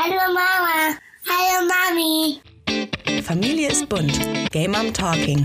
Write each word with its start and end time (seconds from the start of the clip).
Hallo 0.00 0.14
Mama. 0.28 0.96
Hallo 1.28 1.66
Mami. 1.66 2.40
Familie 3.24 3.68
ist 3.68 3.88
bunt. 3.88 4.16
Game 4.52 4.70
Mom 4.70 4.94
Talking. 4.94 5.44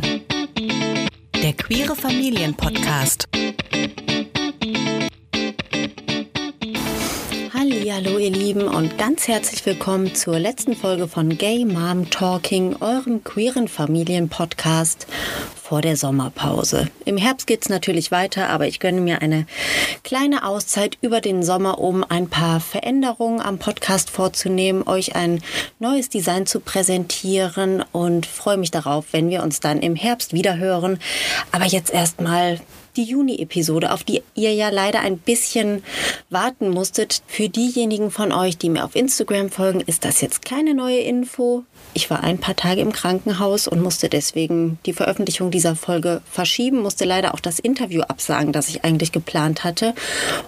Der 1.41 1.53
queere 1.53 1.95
Familienpodcast. 1.95 3.27
Hallo 7.51 8.19
ihr 8.19 8.29
Lieben 8.29 8.67
und 8.67 8.95
ganz 8.99 9.27
herzlich 9.27 9.65
willkommen 9.65 10.13
zur 10.13 10.37
letzten 10.37 10.75
Folge 10.75 11.07
von 11.07 11.35
Gay 11.35 11.65
Mom 11.65 12.11
Talking, 12.11 12.75
eurem 12.79 13.23
queeren 13.23 13.67
Familienpodcast 13.67 15.07
vor 15.73 15.81
der 15.81 15.97
Sommerpause. 15.97 16.87
Im 17.03 17.17
Herbst 17.17 17.47
geht 17.47 17.63
es 17.63 17.69
natürlich 17.69 18.11
weiter, 18.11 18.49
aber 18.49 18.67
ich 18.67 18.79
gönne 18.79 19.01
mir 19.01 19.23
eine 19.23 19.47
kleine 20.03 20.45
Auszeit 20.45 20.99
über 21.01 21.19
den 21.19 21.41
Sommer, 21.41 21.79
um 21.79 22.05
ein 22.07 22.29
paar 22.29 22.59
Veränderungen 22.59 23.41
am 23.41 23.57
Podcast 23.57 24.11
vorzunehmen, 24.11 24.87
euch 24.87 25.15
ein 25.15 25.41
neues 25.79 26.09
Design 26.09 26.45
zu 26.45 26.59
präsentieren 26.59 27.83
und 27.91 28.27
freue 28.27 28.57
mich 28.57 28.69
darauf, 28.69 29.05
wenn 29.13 29.31
wir 29.31 29.41
uns 29.41 29.61
dann 29.61 29.79
im 29.79 29.95
Herbst 29.95 30.31
wieder 30.31 30.57
hören. 30.57 30.99
Aber 31.51 31.65
jetzt 31.65 31.91
erstmal 31.91 32.59
die 32.95 33.05
Juni-Episode, 33.05 33.91
auf 33.91 34.03
die 34.03 34.21
ihr 34.35 34.53
ja 34.53 34.69
leider 34.69 34.99
ein 34.99 35.17
bisschen 35.17 35.81
warten 36.29 36.69
musstet. 36.69 37.23
Für 37.25 37.49
diejenigen 37.49 38.11
von 38.11 38.31
euch, 38.31 38.59
die 38.59 38.69
mir 38.69 38.85
auf 38.85 38.95
Instagram 38.95 39.49
folgen, 39.49 39.81
ist 39.81 40.05
das 40.05 40.21
jetzt 40.21 40.45
keine 40.45 40.75
neue 40.75 40.99
Info. 40.99 41.63
Ich 41.95 42.09
war 42.09 42.23
ein 42.23 42.39
paar 42.39 42.55
Tage 42.55 42.81
im 42.81 42.91
Krankenhaus 42.91 43.67
und 43.67 43.81
musste 43.81 44.09
deswegen 44.09 44.79
die 44.85 44.93
Veröffentlichung 44.93 45.51
dieser 45.51 45.75
Folge 45.75 46.21
verschieben, 46.29 46.81
musste 46.81 47.05
leider 47.05 47.33
auch 47.33 47.39
das 47.39 47.59
Interview 47.59 48.01
absagen, 48.01 48.51
das 48.51 48.69
ich 48.69 48.83
eigentlich 48.83 49.11
geplant 49.11 49.63
hatte. 49.63 49.93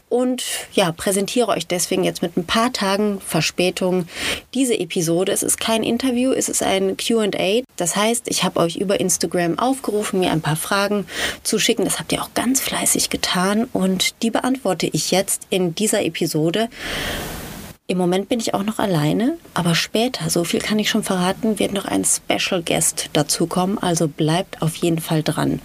Und 0.10 0.44
ja, 0.74 0.92
präsentiere 0.92 1.50
euch 1.50 1.68
deswegen 1.68 2.04
jetzt 2.04 2.24
mit 2.24 2.36
ein 2.36 2.46
paar 2.46 2.74
Tagen 2.74 3.22
Verspätung 3.22 4.08
diese 4.56 4.80
Episode. 4.80 5.32
Es 5.32 5.44
ist 5.44 5.60
kein 5.60 5.84
Interview, 5.84 6.32
es 6.32 6.50
ist 6.50 6.64
ein 6.64 6.98
QA. 6.98 7.62
Das 7.76 7.96
heißt, 7.96 8.28
ich 8.28 8.44
habe 8.44 8.60
euch 8.60 8.78
über 8.78 9.00
Instagram 9.00 9.60
aufgerufen, 9.60 10.22
mir 10.22 10.32
ein 10.32 10.42
paar 10.42 10.56
Fragen 10.56 11.06
zu 11.44 11.60
schicken. 11.60 11.86
Das 11.86 12.00
habt 12.00 12.12
ihr 12.12 12.24
auch 12.24 12.34
ganz 12.34 12.60
fleißig 12.60 13.12
getan 13.12 13.66
und 13.72 14.22
die 14.24 14.32
beantworte 14.32 14.88
ich 14.88 15.12
jetzt 15.12 15.44
in 15.52 15.76
dieser 15.76 16.04
Episode. 16.04 16.70
Im 17.88 18.00
Moment 18.00 18.30
bin 18.30 18.40
ich 18.40 18.56
auch 18.56 18.64
noch 18.64 18.80
alleine, 18.80 19.38
aber 19.54 19.76
später, 19.76 20.32
so 20.32 20.44
viel 20.44 20.60
kann 20.60 20.80
ich 20.80 20.90
schon 20.90 21.04
verraten, 21.04 21.60
wird 21.60 21.72
noch 21.72 21.86
ein 21.86 22.04
Special 22.04 22.64
Guest 22.64 23.12
dazukommen, 23.14 23.78
also 23.78 24.08
bleibt 24.08 24.64
auf 24.64 24.76
jeden 24.78 24.98
Fall 24.98 25.22
dran. 25.22 25.62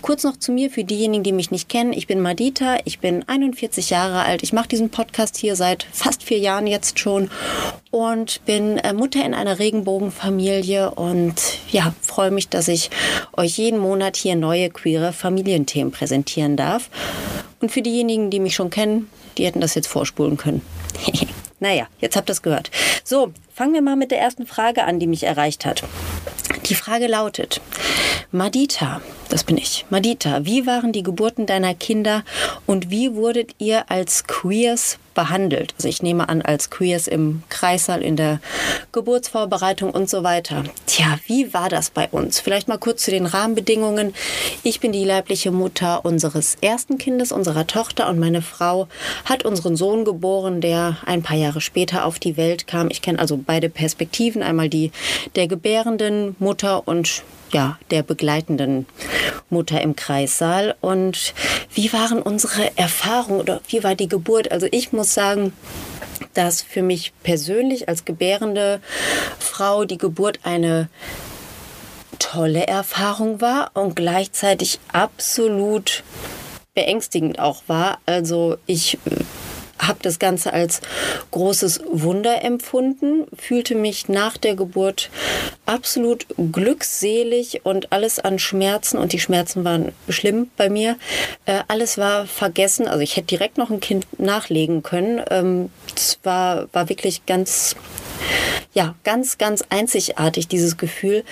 Kurz 0.00 0.24
noch 0.24 0.38
zu 0.38 0.50
mir 0.50 0.70
für 0.70 0.84
diejenigen, 0.84 1.24
die 1.24 1.32
mich 1.32 1.50
nicht 1.50 1.68
kennen. 1.68 1.92
Ich 1.92 2.06
bin 2.06 2.22
Madita, 2.22 2.78
ich 2.86 3.00
bin 3.00 3.22
41 3.28 3.90
Jahre 3.90 4.22
alt, 4.22 4.42
ich 4.42 4.54
mache 4.54 4.68
diesen 4.68 4.88
Podcast 4.88 5.36
hier 5.36 5.56
seit 5.56 5.86
fast 5.92 6.22
vier 6.22 6.38
Jahren 6.38 6.66
jetzt 6.66 6.98
schon 7.00 7.30
und 7.90 8.42
bin 8.46 8.78
äh, 8.78 8.94
Mutter 8.94 9.22
in 9.22 9.34
einer 9.34 9.58
Regenbogenfamilie 9.58 10.90
und 10.92 11.34
ja, 11.70 11.92
freue 12.00 12.30
mich, 12.30 12.48
dass 12.48 12.68
ich 12.68 12.88
euch 13.36 13.58
jeden 13.58 13.78
Monat 13.78 14.16
hier 14.16 14.36
neue 14.36 14.70
queere 14.70 15.12
Familienthemen 15.12 15.92
präsentieren 15.92 16.56
darf. 16.56 16.88
Und 17.60 17.70
für 17.70 17.82
diejenigen, 17.82 18.30
die 18.30 18.40
mich 18.40 18.54
schon 18.54 18.70
kennen, 18.70 19.10
die 19.36 19.44
hätten 19.44 19.60
das 19.60 19.74
jetzt 19.74 19.88
vorspulen 19.88 20.38
können. 20.38 20.62
Naja, 21.60 21.88
jetzt 21.98 22.16
habt 22.16 22.30
ihr 22.30 22.32
es 22.32 22.42
gehört. 22.42 22.70
So, 23.04 23.32
fangen 23.52 23.74
wir 23.74 23.82
mal 23.82 23.96
mit 23.96 24.10
der 24.10 24.20
ersten 24.20 24.46
Frage 24.46 24.84
an, 24.84 24.98
die 25.00 25.06
mich 25.06 25.24
erreicht 25.24 25.66
hat. 25.66 25.82
Die 26.66 26.74
Frage 26.74 27.06
lautet, 27.06 27.60
Madita, 28.30 29.00
das 29.28 29.44
bin 29.44 29.58
ich, 29.58 29.84
Madita, 29.90 30.44
wie 30.44 30.66
waren 30.66 30.92
die 30.92 31.02
Geburten 31.02 31.46
deiner 31.46 31.74
Kinder 31.74 32.24
und 32.66 32.90
wie 32.90 33.14
wurdet 33.14 33.54
ihr 33.58 33.90
als 33.90 34.26
Queers 34.26 34.98
behandelt? 35.14 35.74
Also 35.76 35.88
ich 35.88 36.02
nehme 36.02 36.28
an, 36.28 36.42
als 36.42 36.70
Queers 36.70 37.08
im 37.08 37.42
Kreissaal, 37.48 38.02
in 38.02 38.16
der 38.16 38.40
Geburtsvorbereitung 38.92 39.90
und 39.90 40.08
so 40.08 40.22
weiter. 40.22 40.64
Tja, 40.86 41.18
wie 41.26 41.52
war 41.52 41.68
das 41.68 41.90
bei 41.90 42.08
uns? 42.08 42.40
Vielleicht 42.40 42.68
mal 42.68 42.78
kurz 42.78 43.04
zu 43.04 43.10
den 43.10 43.26
Rahmenbedingungen. 43.26 44.14
Ich 44.62 44.80
bin 44.80 44.92
die 44.92 45.04
leibliche 45.04 45.50
Mutter 45.50 46.04
unseres 46.04 46.56
ersten 46.60 46.98
Kindes, 46.98 47.32
unserer 47.32 47.66
Tochter 47.66 48.08
und 48.08 48.18
meine 48.18 48.42
Frau 48.42 48.88
hat 49.24 49.44
unseren 49.44 49.76
Sohn 49.76 50.04
geboren, 50.04 50.60
der 50.60 50.98
ein 51.04 51.22
paar 51.22 51.36
Jahre 51.36 51.60
später 51.60 52.04
auf 52.04 52.18
die 52.18 52.36
Welt 52.36 52.66
kam. 52.66 52.88
Ich 52.90 53.02
kenne 53.02 53.18
also 53.18 53.36
beide 53.36 53.68
Perspektiven, 53.68 54.42
einmal 54.42 54.68
die 54.68 54.92
der 55.36 55.48
gebärenden 55.48 56.36
Mutter 56.38 56.86
und 56.86 57.22
ja, 57.52 57.78
der 57.90 58.02
begleitenden 58.02 58.86
Mutter 59.50 59.80
im 59.80 59.96
Kreissaal. 59.96 60.76
Und 60.80 61.34
wie 61.74 61.92
waren 61.92 62.22
unsere 62.22 62.76
Erfahrungen 62.76 63.40
oder 63.40 63.60
wie 63.68 63.82
war 63.84 63.94
die 63.94 64.08
Geburt? 64.08 64.50
Also 64.52 64.66
ich 64.70 64.92
muss 64.92 65.14
sagen, 65.14 65.52
dass 66.34 66.62
für 66.62 66.82
mich 66.82 67.12
persönlich 67.22 67.88
als 67.88 68.04
gebärende 68.04 68.80
Frau 69.38 69.84
die 69.84 69.98
Geburt 69.98 70.40
eine 70.42 70.88
tolle 72.18 72.66
Erfahrung 72.66 73.40
war 73.40 73.70
und 73.74 73.96
gleichzeitig 73.96 74.80
absolut 74.92 76.02
beängstigend 76.74 77.38
auch 77.38 77.62
war. 77.66 77.98
Also 78.06 78.58
ich 78.66 78.98
habe 79.88 79.98
das 80.02 80.18
Ganze 80.18 80.52
als 80.52 80.80
großes 81.30 81.80
Wunder 81.90 82.44
empfunden, 82.44 83.26
fühlte 83.36 83.74
mich 83.74 84.08
nach 84.08 84.36
der 84.36 84.54
Geburt 84.54 85.10
absolut 85.66 86.26
glückselig 86.52 87.64
und 87.64 87.92
alles 87.92 88.18
an 88.18 88.38
Schmerzen, 88.38 88.98
und 88.98 89.12
die 89.12 89.20
Schmerzen 89.20 89.64
waren 89.64 89.92
schlimm 90.08 90.50
bei 90.56 90.68
mir, 90.68 90.96
äh, 91.46 91.60
alles 91.68 91.98
war 91.98 92.26
vergessen. 92.26 92.86
Also 92.86 93.00
ich 93.00 93.16
hätte 93.16 93.26
direkt 93.26 93.58
noch 93.58 93.70
ein 93.70 93.80
Kind 93.80 94.06
nachlegen 94.18 94.82
können. 94.82 95.20
Ähm, 95.30 95.70
es 95.94 96.18
war, 96.22 96.68
war 96.72 96.88
wirklich 96.88 97.26
ganz 97.26 97.74
ja, 98.72 98.94
ganz, 99.04 99.38
ganz 99.38 99.64
einzigartig, 99.70 100.48
dieses 100.48 100.76
Gefühl. 100.76 101.24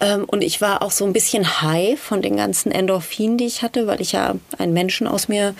Ähm, 0.00 0.24
und 0.26 0.42
ich 0.42 0.60
war 0.60 0.82
auch 0.82 0.90
so 0.90 1.04
ein 1.04 1.12
bisschen 1.12 1.62
high 1.62 1.98
von 1.98 2.22
den 2.22 2.36
ganzen 2.36 2.70
Endorphinen, 2.70 3.38
die 3.38 3.46
ich 3.46 3.62
hatte, 3.62 3.86
weil 3.86 4.00
ich 4.00 4.12
ja 4.12 4.34
einen 4.58 4.72
Menschen 4.72 5.06
aus 5.06 5.28
mir 5.28 5.54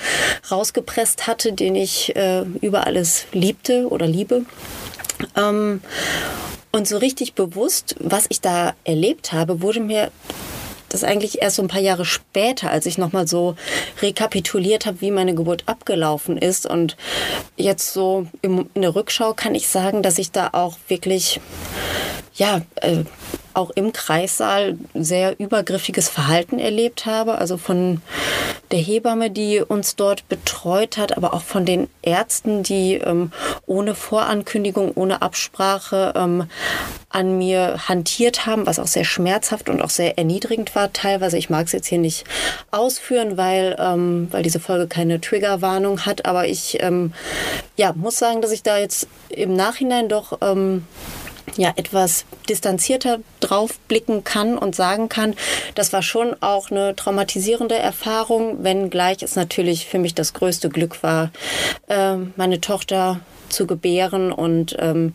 rausgepresst 0.51 1.27
hatte, 1.27 1.53
den 1.53 1.75
ich 1.75 2.15
äh, 2.17 2.43
über 2.61 2.87
alles 2.87 3.27
liebte 3.33 3.89
oder 3.89 4.07
liebe. 4.07 4.45
Ähm, 5.37 5.81
und 6.71 6.89
so 6.89 6.97
richtig 6.97 7.35
bewusst, 7.35 7.97
was 7.99 8.27
ich 8.29 8.41
da 8.41 8.75
erlebt 8.85 9.33
habe, 9.33 9.61
wurde 9.61 9.81
mir 9.81 10.11
das 10.95 11.05
eigentlich 11.05 11.43
erst 11.43 11.57
so 11.57 11.63
ein 11.63 11.69
paar 11.69 11.81
Jahre 11.81 12.05
später, 12.05 12.71
als 12.71 12.87
ich 12.87 12.99
nochmal 12.99 13.27
so 13.27 13.57
rekapituliert 14.01 14.87
habe, 14.87 15.01
wie 15.01 15.11
meine 15.11 15.35
Geburt 15.35 15.65
abgelaufen 15.67 16.37
ist. 16.39 16.67
Und 16.67 16.97
jetzt 17.57 17.93
so 17.93 18.27
in 18.43 18.69
der 18.75 18.95
Rückschau 18.95 19.35
kann 19.35 19.55
ich 19.55 19.69
sagen, 19.69 20.03
dass 20.03 20.19
ich 20.19 20.31
da 20.31 20.51
auch 20.53 20.77
wirklich, 20.89 21.41
ja, 22.35 22.63
äh, 22.77 23.05
auch 23.55 23.71
im 23.71 23.93
Kreissaal 23.93 24.79
sehr 24.95 25.39
übergriffiges 25.39 26.09
Verhalten 26.09 26.59
erlebt 26.59 27.07
habe. 27.07 27.39
Also 27.39 27.57
von 27.57 28.01
der 28.73 28.81
Hebamme, 28.81 29.31
die 29.31 29.61
uns 29.61 29.97
dort 29.97 30.29
betreut 30.29 30.97
hat, 30.97 31.17
aber 31.17 31.35
auch 31.35 31.43
von 31.43 31.65
den 31.65 31.89
Ärzten, 32.01 32.63
die 32.63 32.95
ähm, 32.95 33.31
ohne 33.67 33.95
Vorankündigung, 33.95 34.93
ohne 34.95 35.23
Absprache 35.23 36.15
ähm, 36.17 36.49
an 37.11 37.37
mir 37.39 37.89
hantiert 37.89 38.47
haben, 38.47 38.67
was 38.67 38.79
auch 38.79 38.87
sehr 38.87 39.05
schmerzhaft 39.05 39.69
und 39.69 39.83
auch 39.83 39.91
sehr 39.91 40.17
erniedrigend 40.19 40.75
war 40.75 40.93
teilweise. 40.93 41.37
Ich 41.37 41.51
mag 41.51 41.67
es 41.67 41.73
jetzt 41.73 41.87
hier 41.87 41.99
nicht 41.99 42.25
ausführen, 42.71 43.37
weil, 43.37 43.77
ähm, 43.79 44.29
weil 44.31 44.43
diese 44.43 44.61
Folge 44.61 44.89
keine 44.89 45.21
Triggerwarnung 45.21 46.07
hat, 46.07 46.25
aber 46.25 46.49
ich 46.49 46.79
ähm, 46.81 47.13
ja, 47.77 47.93
muss 47.95 48.19
sagen, 48.19 48.41
dass 48.41 48.53
ich 48.53 48.63
da 48.63 48.79
jetzt 48.79 49.07
im 49.29 49.55
Nachhinein 49.55 50.09
doch 50.09 50.39
ähm, 50.41 50.87
ja 51.57 51.73
etwas 51.77 52.25
distanzierter 52.49 53.19
drauf 53.41 53.79
blicken 53.89 54.25
kann 54.25 54.57
und 54.59 54.75
sagen 54.75 55.09
kann, 55.09 55.35
das 55.75 55.93
war 55.93 56.03
schon 56.03 56.35
auch 56.41 56.71
eine 56.71 56.97
traumatisierende 56.97 57.77
Erfahrung, 57.77 58.63
wenngleich 58.65 59.23
es 59.23 59.37
natürlich 59.37 59.87
für 59.87 59.99
mich 59.99 60.15
das 60.15 60.33
größte 60.33 60.69
Glück 60.69 61.03
war, 61.03 61.31
äh, 61.89 62.17
meine 62.37 62.61
Tochter 62.61 63.21
zu 63.49 63.67
gebären 63.67 64.33
und 64.33 64.77
ähm, 64.79 65.15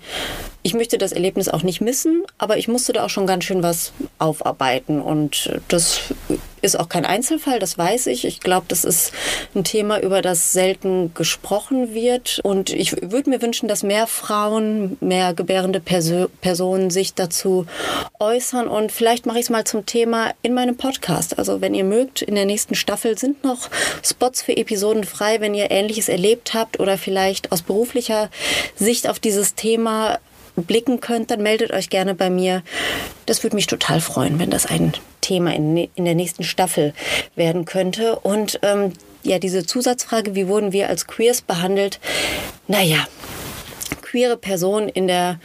ich 0.67 0.73
möchte 0.73 0.97
das 0.97 1.13
Erlebnis 1.13 1.47
auch 1.47 1.63
nicht 1.63 1.79
missen, 1.79 2.25
aber 2.37 2.57
ich 2.57 2.67
musste 2.67 2.91
da 2.91 3.05
auch 3.05 3.09
schon 3.09 3.25
ganz 3.25 3.45
schön 3.45 3.63
was 3.63 3.93
aufarbeiten. 4.19 4.99
Und 4.99 5.49
das 5.69 6.01
ist 6.61 6.77
auch 6.77 6.89
kein 6.89 7.05
Einzelfall, 7.05 7.59
das 7.59 7.77
weiß 7.77 8.07
ich. 8.07 8.25
Ich 8.25 8.41
glaube, 8.41 8.65
das 8.67 8.83
ist 8.83 9.13
ein 9.55 9.63
Thema, 9.63 10.01
über 10.01 10.21
das 10.21 10.51
selten 10.51 11.13
gesprochen 11.13 11.93
wird. 11.93 12.41
Und 12.43 12.71
ich 12.71 13.01
würde 13.01 13.29
mir 13.29 13.41
wünschen, 13.41 13.69
dass 13.69 13.81
mehr 13.81 14.07
Frauen, 14.07 14.97
mehr 14.99 15.33
gebärende 15.33 15.79
Perso 15.79 16.27
Personen 16.41 16.89
sich 16.89 17.13
dazu 17.13 17.65
äußern. 18.19 18.67
Und 18.67 18.91
vielleicht 18.91 19.25
mache 19.25 19.37
ich 19.37 19.45
es 19.45 19.49
mal 19.49 19.63
zum 19.63 19.85
Thema 19.85 20.33
in 20.41 20.53
meinem 20.53 20.75
Podcast. 20.75 21.39
Also 21.39 21.61
wenn 21.61 21.75
ihr 21.75 21.85
mögt, 21.85 22.23
in 22.23 22.35
der 22.35 22.45
nächsten 22.45 22.75
Staffel 22.75 23.17
sind 23.17 23.45
noch 23.45 23.69
Spots 24.03 24.41
für 24.41 24.57
Episoden 24.57 25.05
frei, 25.05 25.39
wenn 25.39 25.53
ihr 25.53 25.71
Ähnliches 25.71 26.09
erlebt 26.09 26.53
habt 26.53 26.81
oder 26.81 26.97
vielleicht 26.97 27.53
aus 27.53 27.61
beruflicher 27.61 28.29
Sicht 28.75 29.07
auf 29.07 29.19
dieses 29.19 29.55
Thema 29.55 30.19
blicken 30.63 30.99
könnt, 30.99 31.31
dann 31.31 31.41
meldet 31.41 31.71
euch 31.71 31.89
gerne 31.89 32.15
bei 32.15 32.29
mir. 32.29 32.63
Das 33.25 33.43
würde 33.43 33.55
mich 33.55 33.67
total 33.67 34.01
freuen, 34.01 34.39
wenn 34.39 34.49
das 34.49 34.65
ein 34.65 34.93
Thema 35.21 35.53
in, 35.53 35.77
in 35.77 36.05
der 36.05 36.15
nächsten 36.15 36.43
Staffel 36.43 36.93
werden 37.35 37.65
könnte. 37.65 38.17
Und 38.19 38.59
ähm, 38.63 38.93
ja, 39.23 39.39
diese 39.39 39.65
Zusatzfrage, 39.65 40.35
wie 40.35 40.47
wurden 40.47 40.71
wir 40.71 40.89
als 40.89 41.07
Queers 41.07 41.41
behandelt? 41.41 41.99
Naja, 42.67 43.07
queere 44.01 44.37
Person 44.37 44.89
in 44.89 45.07
der 45.07 45.39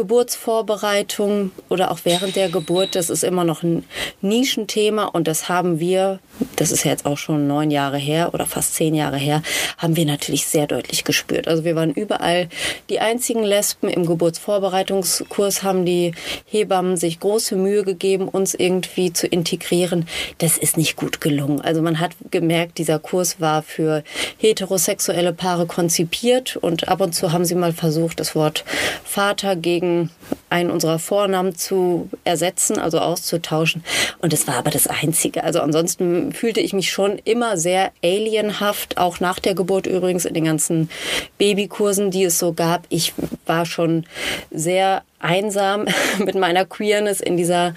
Geburtsvorbereitung 0.00 1.50
oder 1.68 1.90
auch 1.90 1.98
während 2.04 2.34
der 2.34 2.48
Geburt, 2.48 2.96
das 2.96 3.10
ist 3.10 3.22
immer 3.22 3.44
noch 3.44 3.62
ein 3.62 3.84
Nischenthema 4.22 5.04
und 5.04 5.28
das 5.28 5.50
haben 5.50 5.78
wir, 5.78 6.20
das 6.56 6.72
ist 6.72 6.84
jetzt 6.84 7.04
auch 7.04 7.18
schon 7.18 7.46
neun 7.46 7.70
Jahre 7.70 7.98
her 7.98 8.30
oder 8.32 8.46
fast 8.46 8.76
zehn 8.76 8.94
Jahre 8.94 9.18
her, 9.18 9.42
haben 9.76 9.96
wir 9.96 10.06
natürlich 10.06 10.46
sehr 10.46 10.66
deutlich 10.66 11.04
gespürt. 11.04 11.48
Also 11.48 11.64
wir 11.64 11.76
waren 11.76 11.92
überall 11.92 12.48
die 12.88 13.00
einzigen 13.00 13.42
Lesben. 13.42 13.90
Im 13.90 14.06
Geburtsvorbereitungskurs 14.06 15.62
haben 15.62 15.84
die 15.84 16.12
Hebammen 16.46 16.96
sich 16.96 17.20
große 17.20 17.56
Mühe 17.56 17.84
gegeben, 17.84 18.26
uns 18.26 18.54
irgendwie 18.54 19.12
zu 19.12 19.26
integrieren. 19.26 20.08
Das 20.38 20.56
ist 20.56 20.78
nicht 20.78 20.96
gut 20.96 21.20
gelungen. 21.20 21.60
Also 21.60 21.82
man 21.82 22.00
hat 22.00 22.12
gemerkt, 22.30 22.78
dieser 22.78 22.98
Kurs 22.98 23.38
war 23.38 23.62
für 23.62 24.02
heterosexuelle 24.38 25.34
Paare 25.34 25.66
konzipiert 25.66 26.56
und 26.56 26.88
ab 26.88 27.02
und 27.02 27.14
zu 27.14 27.32
haben 27.32 27.44
sie 27.44 27.54
mal 27.54 27.74
versucht, 27.74 28.18
das 28.18 28.34
Wort 28.34 28.64
Vater 29.04 29.56
gegen 29.56 29.89
gegen 29.90 30.10
einen 30.48 30.70
unserer 30.70 30.98
Vornamen 30.98 31.54
zu 31.54 32.10
ersetzen, 32.24 32.78
also 32.78 32.98
auszutauschen. 32.98 33.84
Und 34.18 34.32
es 34.32 34.48
war 34.48 34.56
aber 34.56 34.70
das 34.70 34.88
Einzige. 34.88 35.44
Also 35.44 35.60
ansonsten 35.60 36.32
fühlte 36.32 36.60
ich 36.60 36.72
mich 36.72 36.90
schon 36.90 37.20
immer 37.24 37.56
sehr 37.56 37.92
alienhaft, 38.02 38.98
auch 38.98 39.20
nach 39.20 39.38
der 39.38 39.54
Geburt 39.54 39.86
übrigens 39.86 40.24
in 40.24 40.34
den 40.34 40.44
ganzen 40.44 40.90
Babykursen, 41.38 42.10
die 42.10 42.24
es 42.24 42.38
so 42.38 42.52
gab. 42.52 42.86
Ich 42.88 43.14
war 43.46 43.64
schon 43.64 44.06
sehr 44.50 45.02
einsam 45.20 45.86
mit 46.18 46.34
meiner 46.34 46.64
Queerness 46.64 47.20
in 47.20 47.36
dieser 47.36 47.74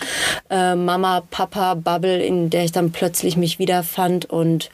äh, 0.50 0.76
Mama-Papa-Bubble, 0.76 2.24
in 2.24 2.50
der 2.50 2.64
ich 2.64 2.72
dann 2.72 2.92
plötzlich 2.92 3.38
mich 3.38 3.60
wiederfand. 3.60 4.26
Und 4.26 4.70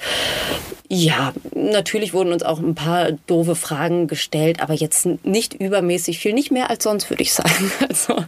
ja, 0.92 1.34
natürlich 1.54 2.14
wurden 2.14 2.34
uns 2.34 2.42
auch 2.42 2.58
ein 2.60 2.74
paar 2.74 3.12
doofe 3.12 3.56
Fragen 3.56 4.08
gestellt, 4.08 4.60
aber 4.60 4.74
jetzt 4.74 5.06
nicht 5.24 5.54
übermäßig 5.54 6.18
viel, 6.18 6.34
nicht 6.34 6.50
mehr 6.50 6.72
als 6.72 6.84
sonst, 6.84 7.10
würde 7.10 7.24
ich 7.24 7.34
sagen. 7.34 7.72
Also 7.90 8.24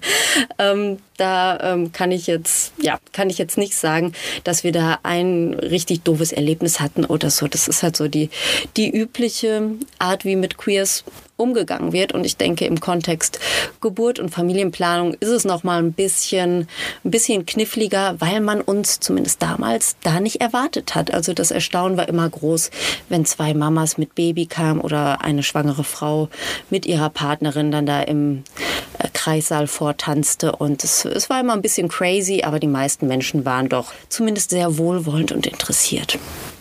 ähm, 0.58 0.98
da 1.18 1.74
ähm, 1.74 1.92
kann 1.92 2.12
ich 2.12 2.26
jetzt, 2.28 2.74
ja, 2.82 3.00
kann 3.12 3.30
ich 3.30 3.38
jetzt 3.38 3.58
nicht 3.58 3.76
sagen, 3.76 4.14
dass 4.44 4.64
wir 4.64 4.72
da 4.72 5.00
ein 5.04 5.54
richtig 5.54 6.02
doofes 6.02 6.32
Erlebnis 6.32 6.80
hatten 6.80 7.06
oder 7.06 7.30
so. 7.30 7.48
Das 7.48 7.68
ist 7.68 7.84
halt 7.84 7.96
so 7.96 8.08
die, 8.08 8.30
die 8.76 8.90
übliche 8.90 9.72
Art, 10.00 10.26
wie 10.26 10.36
mit 10.36 10.58
Queers 10.58 11.04
umgegangen 11.42 11.94
wird. 11.94 12.14
Und 12.14 12.26
ich 12.26 12.38
denke, 12.38 12.66
im 12.66 12.80
Kontext 12.80 13.40
Geburt 13.82 14.20
und 14.20 14.30
Familienplanung 14.30 15.16
ist 15.16 15.30
es 15.30 15.46
noch 15.46 15.64
mal 15.64 15.80
ein 15.80 15.94
bisschen, 15.94 16.68
ein 17.04 17.12
bisschen 17.12 17.46
kniffliger, 17.46 18.16
weil 18.20 18.42
man 18.42 18.62
uns 18.62 19.00
zumindest 19.00 19.42
damals 19.42 19.96
da 20.04 20.20
nicht 20.20 20.42
erwartet 20.42 20.96
hat. 20.96 21.14
Also 21.14 21.34
das 21.34 21.52
Erstaunen 21.52 21.98
war 21.98 22.08
immer 22.08 22.30
groß, 22.30 22.72
wenn 23.10 23.26
zwei 23.26 23.54
Mamas 23.54 23.98
mit 23.98 24.16
Baby 24.16 24.46
kamen 24.46 24.82
oder 24.82 25.22
eine 25.22 25.44
schwangere 25.44 25.84
Frau 25.84 26.30
mit 26.70 26.86
ihrer 26.86 27.10
Partnerin 27.10 27.72
dann 27.72 27.86
da 27.86 28.02
im 28.02 28.44
äh, 29.00 29.08
Kreissaal 29.14 29.68
vortanzte. 29.68 30.56
Und 30.56 30.84
es, 30.84 31.06
es 31.06 31.30
war 31.30 31.40
immer 31.40 31.54
ein 31.54 31.62
bisschen 31.62 31.88
crazy, 31.88 32.44
aber 32.44 32.60
die 32.60 32.68
meisten 32.68 33.08
Menschen 33.08 33.46
waren 33.46 33.70
doch 33.70 33.94
zumindest 34.10 34.52
sehr 34.52 34.78
wohlwollend 34.78 35.32
und 35.32 35.48
interessiert. 35.48 36.18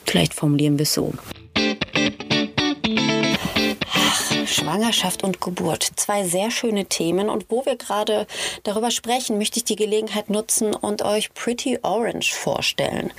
Vielleicht 0.06 0.34
formulieren 0.34 0.78
wir 0.78 0.84
es 0.84 0.94
so. 0.94 1.12
Schwangerschaft 4.70 5.24
und 5.24 5.40
Geburt. 5.40 5.82
Zwei 5.96 6.22
sehr 6.22 6.52
schöne 6.52 6.84
Themen. 6.84 7.28
Und 7.28 7.46
wo 7.48 7.66
wir 7.66 7.74
gerade 7.74 8.28
darüber 8.62 8.92
sprechen, 8.92 9.36
möchte 9.36 9.58
ich 9.58 9.64
die 9.64 9.74
Gelegenheit 9.74 10.30
nutzen 10.30 10.76
und 10.76 11.02
euch 11.02 11.34
Pretty 11.34 11.80
Orange 11.82 12.32
vorstellen. 12.32 13.12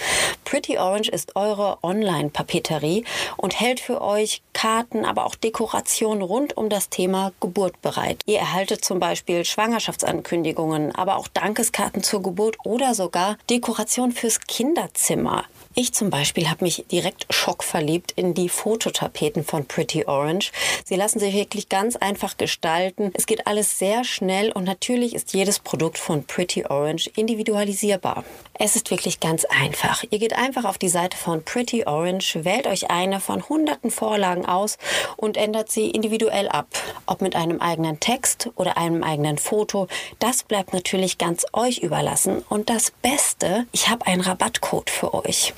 Pretty 0.45 0.77
Orange 0.77 1.09
ist 1.09 1.35
eure 1.35 1.77
Online-Papeterie 1.83 3.03
und 3.35 3.59
hält 3.59 3.81
für 3.81 3.99
euch 4.01 4.41
Karten, 4.53 5.03
aber 5.03 5.25
auch 5.25 5.35
Dekorationen 5.35 6.21
rund 6.21 6.55
um 6.55 6.69
das 6.69 6.87
Thema 6.87 7.33
Geburt 7.41 7.81
bereit. 7.81 8.21
Ihr 8.25 8.39
erhaltet 8.39 8.85
zum 8.85 9.01
Beispiel 9.01 9.43
Schwangerschaftsankündigungen, 9.43 10.95
aber 10.95 11.17
auch 11.17 11.27
Dankeskarten 11.27 12.01
zur 12.01 12.23
Geburt 12.23 12.55
oder 12.63 12.95
sogar 12.95 13.37
Dekoration 13.49 14.13
fürs 14.13 14.39
Kinderzimmer. 14.39 15.43
Ich 15.73 15.93
zum 15.93 16.09
Beispiel 16.09 16.49
habe 16.49 16.65
mich 16.65 16.83
direkt 16.91 17.27
schockverliebt 17.29 18.11
in 18.11 18.33
die 18.33 18.49
Fototapeten 18.49 19.45
von 19.45 19.65
Pretty 19.65 20.03
Orange. 20.05 20.51
Sie 20.83 20.97
lassen 20.97 21.19
sich 21.19 21.33
wirklich 21.33 21.69
ganz 21.69 21.95
einfach 21.95 22.35
gestalten. 22.35 23.11
Es 23.13 23.25
geht 23.25 23.47
alles 23.47 23.79
sehr 23.79 24.03
schnell 24.03 24.51
und 24.51 24.65
natürlich 24.65 25.15
ist 25.15 25.33
jedes 25.33 25.59
Produkt 25.59 25.97
von 25.97 26.25
Pretty 26.25 26.65
Orange 26.65 27.09
individualisierbar. 27.15 28.25
Es 28.63 28.75
ist 28.75 28.91
wirklich 28.91 29.21
ganz 29.21 29.45
einfach. 29.45 30.03
Ihr 30.09 30.19
geht 30.19 30.33
einfach 30.33 30.65
auf 30.65 30.77
die 30.77 30.89
Seite 30.89 31.15
von 31.15 31.41
Pretty 31.43 31.85
Orange, 31.85 32.43
wählt 32.43 32.67
euch 32.67 32.91
eine 32.91 33.21
von 33.21 33.47
hunderten 33.47 33.91
Vorlagen 33.91 34.45
aus 34.45 34.77
und 35.15 35.37
ändert 35.37 35.71
sie 35.71 35.89
individuell 35.89 36.49
ab. 36.49 36.67
Ob 37.05 37.21
mit 37.21 37.35
einem 37.35 37.61
eigenen 37.61 37.99
Text 38.01 38.49
oder 38.55 38.77
einem 38.77 39.03
eigenen 39.03 39.37
Foto, 39.37 39.87
das 40.19 40.43
bleibt 40.43 40.73
natürlich 40.73 41.17
ganz 41.17 41.45
euch 41.53 41.79
überlassen. 41.79 42.43
Und 42.49 42.69
das 42.69 42.91
Beste, 43.01 43.65
ich 43.71 43.89
habe 43.89 44.05
einen 44.05 44.21
Rabattcode 44.21 44.89
für 44.89 45.13
euch. 45.13 45.53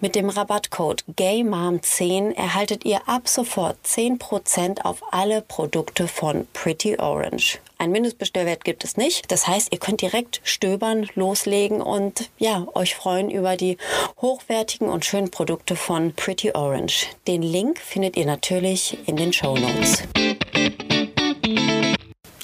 Mit 0.00 0.14
dem 0.14 0.28
Rabattcode 0.28 1.04
GayMom10 1.16 2.34
erhaltet 2.34 2.84
ihr 2.84 3.08
ab 3.08 3.28
sofort 3.28 3.76
10% 3.84 4.82
auf 4.82 5.02
alle 5.10 5.42
Produkte 5.42 6.08
von 6.08 6.46
Pretty 6.52 6.98
Orange. 6.98 7.58
Ein 7.78 7.90
Mindestbestellwert 7.90 8.64
gibt 8.64 8.84
es 8.84 8.96
nicht. 8.96 9.30
Das 9.30 9.46
heißt, 9.46 9.72
ihr 9.72 9.78
könnt 9.78 10.00
direkt 10.00 10.40
stöbern, 10.44 11.08
loslegen 11.14 11.82
und 11.82 12.30
ja, 12.38 12.66
euch 12.74 12.94
freuen 12.94 13.30
über 13.30 13.56
die 13.56 13.76
hochwertigen 14.20 14.88
und 14.88 15.04
schönen 15.04 15.30
Produkte 15.30 15.76
von 15.76 16.12
Pretty 16.14 16.52
Orange. 16.52 17.08
Den 17.26 17.42
Link 17.42 17.78
findet 17.78 18.16
ihr 18.16 18.26
natürlich 18.26 18.96
in 19.06 19.16
den 19.16 19.32
Show 19.32 19.56
Notes. 19.56 20.02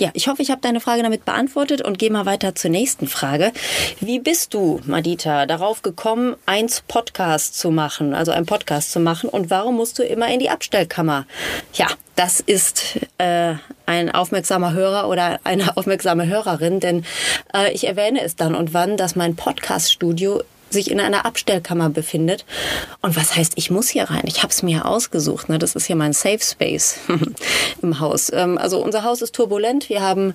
Ja, 0.02 0.10
ich 0.14 0.26
hoffe, 0.26 0.42
ich 0.42 0.50
habe 0.50 0.60
deine 0.60 0.80
Frage 0.80 1.04
damit 1.04 1.24
beantwortet 1.24 1.80
und 1.80 1.96
gehe 1.96 2.10
mal 2.10 2.26
weiter 2.26 2.56
zur 2.56 2.72
nächsten 2.72 3.06
Frage. 3.06 3.52
Wie 4.00 4.18
bist 4.18 4.52
du, 4.52 4.80
Madita, 4.84 5.46
darauf 5.46 5.82
gekommen, 5.82 6.34
eins 6.44 6.80
Podcast 6.80 7.56
zu 7.56 7.70
machen, 7.70 8.12
also 8.12 8.32
einen 8.32 8.44
Podcast 8.44 8.90
zu 8.90 8.98
machen 8.98 9.30
und 9.30 9.48
warum 9.50 9.76
musst 9.76 10.00
du 10.00 10.02
immer 10.02 10.26
in 10.26 10.40
die 10.40 10.50
Abstellkammer? 10.50 11.24
Ja, 11.74 11.86
das 12.16 12.40
ist 12.40 12.98
äh, 13.18 13.54
ein 13.86 14.12
aufmerksamer 14.12 14.72
Hörer 14.72 15.08
oder 15.08 15.38
eine 15.44 15.76
aufmerksame 15.76 16.26
Hörerin, 16.26 16.80
denn 16.80 17.04
äh, 17.54 17.70
ich 17.70 17.86
erwähne 17.86 18.22
es 18.22 18.34
dann 18.34 18.56
und 18.56 18.74
wann, 18.74 18.96
dass 18.96 19.14
mein 19.14 19.36
Podcaststudio 19.36 20.42
sich 20.72 20.90
in 20.90 21.00
einer 21.00 21.24
Abstellkammer 21.24 21.90
befindet. 21.90 22.44
Und 23.00 23.16
was 23.16 23.36
heißt, 23.36 23.52
ich 23.56 23.70
muss 23.70 23.88
hier 23.88 24.04
rein? 24.04 24.24
Ich 24.24 24.42
habe 24.42 24.52
es 24.52 24.62
mir 24.62 24.86
ausgesucht. 24.86 25.48
Ne? 25.48 25.58
Das 25.58 25.74
ist 25.74 25.86
hier 25.86 25.96
mein 25.96 26.12
Safe 26.12 26.40
Space 26.40 26.98
im 27.82 28.00
Haus. 28.00 28.30
Ähm, 28.32 28.58
also 28.58 28.82
unser 28.82 29.04
Haus 29.04 29.22
ist 29.22 29.34
turbulent. 29.34 29.88
Wir 29.88 30.02
haben 30.02 30.34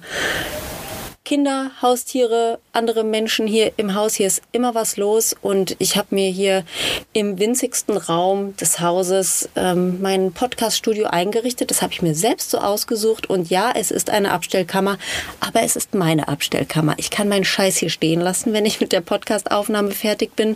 Kinder, 1.27 1.71
Haustiere, 1.81 2.57
andere 2.71 3.03
Menschen 3.03 3.47
hier 3.47 3.73
im 3.75 3.95
Haus. 3.95 4.15
Hier 4.15 4.27
ist 4.27 4.41
immer 4.53 4.75
was 4.75 4.95
los 4.95 5.35
und 5.41 5.75
ich 5.77 5.97
habe 5.97 6.15
mir 6.15 6.29
hier 6.29 6.63
im 7.11 7.37
winzigsten 7.37 7.97
Raum 7.97 8.55
des 8.55 8.79
Hauses 8.79 9.49
ähm, 9.57 10.01
mein 10.01 10.31
Podcast-Studio 10.31 11.07
eingerichtet. 11.07 11.69
Das 11.69 11.81
habe 11.81 11.91
ich 11.91 12.01
mir 12.01 12.15
selbst 12.15 12.49
so 12.49 12.59
ausgesucht 12.59 13.29
und 13.29 13.49
ja, 13.49 13.73
es 13.75 13.91
ist 13.91 14.09
eine 14.09 14.31
Abstellkammer, 14.31 14.97
aber 15.41 15.63
es 15.63 15.75
ist 15.75 15.95
meine 15.95 16.29
Abstellkammer. 16.29 16.93
Ich 16.95 17.09
kann 17.09 17.27
meinen 17.27 17.43
Scheiß 17.43 17.75
hier 17.75 17.89
stehen 17.89 18.21
lassen, 18.21 18.53
wenn 18.53 18.65
ich 18.65 18.79
mit 18.79 18.93
der 18.93 19.01
Podcast-Aufnahme 19.01 19.91
fertig 19.91 20.33
bin. 20.37 20.55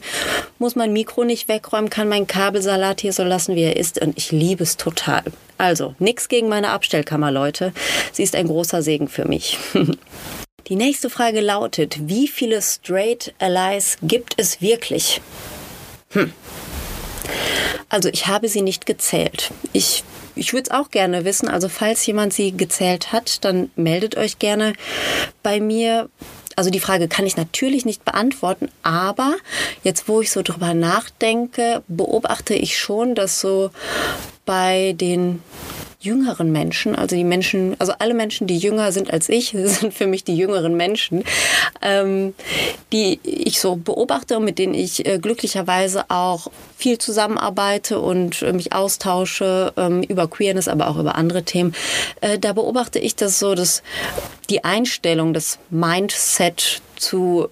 Muss 0.58 0.78
mein 0.78 0.94
Mikro 0.94 1.26
nicht 1.26 1.50
wegräumen, 1.50 1.90
kann 1.90 2.08
meinen 2.08 2.28
Kabelsalat 2.28 3.02
hier 3.02 3.12
so 3.12 3.26
lassen, 3.26 3.58
wie 3.58 3.64
er 3.64 3.76
ist 3.76 4.00
und 4.00 4.18
ich 4.18 4.32
liebe 4.32 4.64
es 4.64 4.78
total. 4.78 5.24
Also, 5.58 5.96
nichts 6.00 6.30
gegen 6.30 6.48
meine 6.48 6.70
Abstellkammer, 6.70 7.30
Leute. 7.30 7.74
Sie 8.14 8.24
ist 8.24 8.38
ein 8.38 8.48
großer 8.48 8.82
Segen 8.82 9.10
für 9.10 9.28
mich. 9.28 9.60
Die 10.72 10.78
nächste 10.78 11.10
Frage 11.10 11.42
lautet, 11.42 12.08
wie 12.08 12.30
viele 12.30 12.62
Straight 12.62 13.34
Allies 13.40 13.98
gibt 14.04 14.36
es 14.38 14.62
wirklich? 14.62 15.20
Hm. 16.12 16.32
Also 17.90 18.08
ich 18.08 18.28
habe 18.28 18.48
sie 18.48 18.62
nicht 18.62 18.86
gezählt. 18.86 19.52
Ich, 19.74 20.06
ich 20.34 20.54
würde 20.54 20.70
es 20.70 20.72
auch 20.72 20.90
gerne 20.90 21.26
wissen. 21.26 21.50
Also 21.50 21.68
falls 21.68 22.06
jemand 22.06 22.32
sie 22.32 22.54
gezählt 22.54 23.12
hat, 23.12 23.44
dann 23.44 23.70
meldet 23.76 24.16
euch 24.16 24.40
gerne 24.40 24.72
bei 25.44 25.60
mir. 25.60 26.10
Also 26.56 26.70
die 26.70 26.80
Frage 26.80 27.10
kann 27.10 27.26
ich 27.26 27.36
natürlich 27.36 27.84
nicht 27.84 28.06
beantworten, 28.06 28.70
aber 28.82 29.36
jetzt, 29.84 30.08
wo 30.08 30.22
ich 30.22 30.32
so 30.32 30.42
drüber 30.42 30.74
nachdenke, 30.74 31.84
beobachte 31.90 32.54
ich 32.54 32.78
schon, 32.78 33.14
dass 33.14 33.42
so 33.42 33.72
bei 34.46 34.94
den 34.96 35.44
jüngeren 36.02 36.52
Menschen, 36.52 36.96
also 36.96 37.16
die 37.16 37.24
Menschen, 37.24 37.76
also 37.80 37.94
alle 38.00 38.14
Menschen, 38.14 38.48
die 38.48 38.58
jünger 38.58 38.92
sind 38.92 39.12
als 39.12 39.30
ich, 39.30 39.56
sind 39.64 39.94
für 39.94 40.08
mich 40.08 40.24
die 40.24 40.36
jüngeren 40.36 40.76
Menschen, 40.76 41.24
ähm, 41.82 42.34
die 42.92 43.20
ich 43.24 43.62
so 43.62 43.76
beobachte 43.76 44.38
und 44.38 44.46
mit 44.46 44.60
denen 44.60 44.74
ich 44.74 45.06
äh, 45.06 45.20
glücklicherweise 45.20 46.06
auch 46.10 46.48
viel 46.76 46.98
zusammenarbeite 46.98 48.00
und 48.00 48.42
äh, 48.42 48.52
mich 48.52 48.74
austausche 48.74 49.74
ähm, 49.78 50.02
über 50.04 50.28
Queerness, 50.28 50.68
aber 50.68 50.90
auch 50.90 50.98
über 50.98 51.16
andere 51.16 51.44
Themen. 51.44 51.74
Äh, 52.22 52.40
da 52.40 52.54
beobachte 52.54 53.00
ich 53.00 53.16
das 53.16 53.40
so, 53.40 53.54
dass 53.54 53.84
die 54.50 54.64
Einstellung, 54.64 55.34
das 55.34 55.60
Mindset 55.70 56.82
zu 57.02 57.50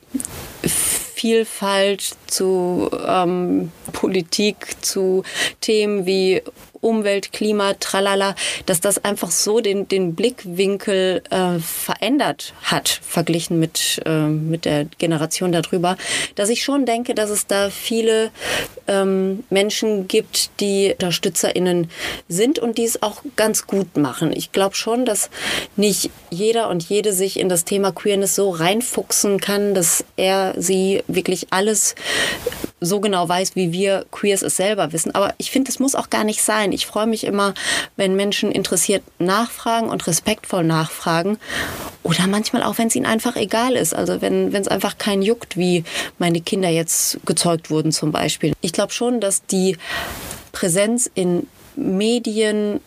Vielfalt, 0.64 2.16
zu 2.28 2.90
ähm, 3.06 3.72
Politik, 3.92 4.78
zu 4.82 5.24
Themen 5.60 6.06
wie 6.06 6.42
Umwelt, 6.82 7.34
Klima, 7.34 7.74
tralala, 7.74 8.36
dass 8.66 8.80
das 8.80 9.04
einfach 9.04 9.32
so 9.32 9.60
den, 9.60 9.88
den 9.88 10.16
Blickwinkel 10.16 11.22
äh, 11.30 11.60
verändert 11.60 12.54
hat, 12.64 13.02
verglichen 13.04 13.60
mit, 13.60 14.02
äh, 14.06 14.28
mit 14.28 14.64
der 14.64 14.86
Generation 14.86 15.52
darüber, 15.52 15.98
dass 16.36 16.48
ich 16.48 16.64
schon 16.64 16.86
denke, 16.86 17.16
dass 17.16 17.30
es 17.30 17.48
da 17.48 17.70
viele 17.70 18.32
ähm, 18.88 19.44
Menschen 19.50 20.08
gibt, 20.08 20.52
die 20.62 20.94
UnterstützerInnen 20.94 21.90
sind 22.28 22.60
und 22.60 22.78
die 22.78 22.86
es 22.86 23.04
auch 23.04 23.24
ganz 23.36 23.68
gut 23.68 23.98
machen. 23.98 24.32
Ich 24.32 24.52
glaube 24.52 24.76
schon, 24.76 25.06
dass 25.06 25.30
nicht 25.76 26.12
jeder 26.30 26.70
und 26.70 26.88
jede 26.88 27.12
sich 27.14 27.40
in 27.40 27.50
das 27.50 27.66
Thema 27.66 27.92
Queerness 27.92 28.36
so 28.36 28.50
reinfuchsen 28.52 29.39
kann, 29.40 29.74
dass 29.74 30.04
er 30.18 30.54
sie 30.58 31.04
wirklich 31.08 31.48
alles 31.52 31.96
so 32.82 33.00
genau 33.00 33.28
weiß, 33.28 33.56
wie 33.56 33.72
wir 33.72 34.06
Queers 34.12 34.42
es 34.42 34.56
selber 34.56 34.94
wissen. 34.94 35.14
Aber 35.14 35.34
ich 35.38 35.52
finde, 35.52 35.70
es 35.70 35.80
muss 35.80 35.96
auch 35.96 36.10
gar 36.10 36.24
nicht 36.24 36.42
sein. 36.42 36.72
Ich 36.72 36.86
freue 36.86 37.08
mich 37.08 37.26
immer, 37.26 37.54
wenn 37.98 38.16
Menschen 38.16 38.52
interessiert 38.52 39.04
nachfragen 39.20 39.90
und 39.90 40.08
respektvoll 40.08 40.64
nachfragen. 40.64 41.38
Oder 42.04 42.28
manchmal 42.28 42.64
auch, 42.64 42.78
wenn 42.78 42.88
es 42.88 42.96
ihnen 42.96 43.06
einfach 43.06 43.36
egal 43.36 43.76
ist. 43.76 43.94
Also 43.94 44.22
wenn 44.22 44.54
es 44.54 44.68
einfach 44.68 44.98
keinen 44.98 45.22
juckt, 45.22 45.58
wie 45.58 45.84
meine 46.18 46.42
Kinder 46.42 46.70
jetzt 46.70 47.20
gezeugt 47.26 47.70
wurden 47.70 47.92
zum 47.92 48.12
Beispiel. 48.12 48.54
Ich 48.62 48.74
glaube 48.74 48.94
schon, 48.94 49.20
dass 49.20 49.46
die 49.46 49.78
Präsenz 50.52 51.10
in 51.14 51.48
Medien 51.76 52.82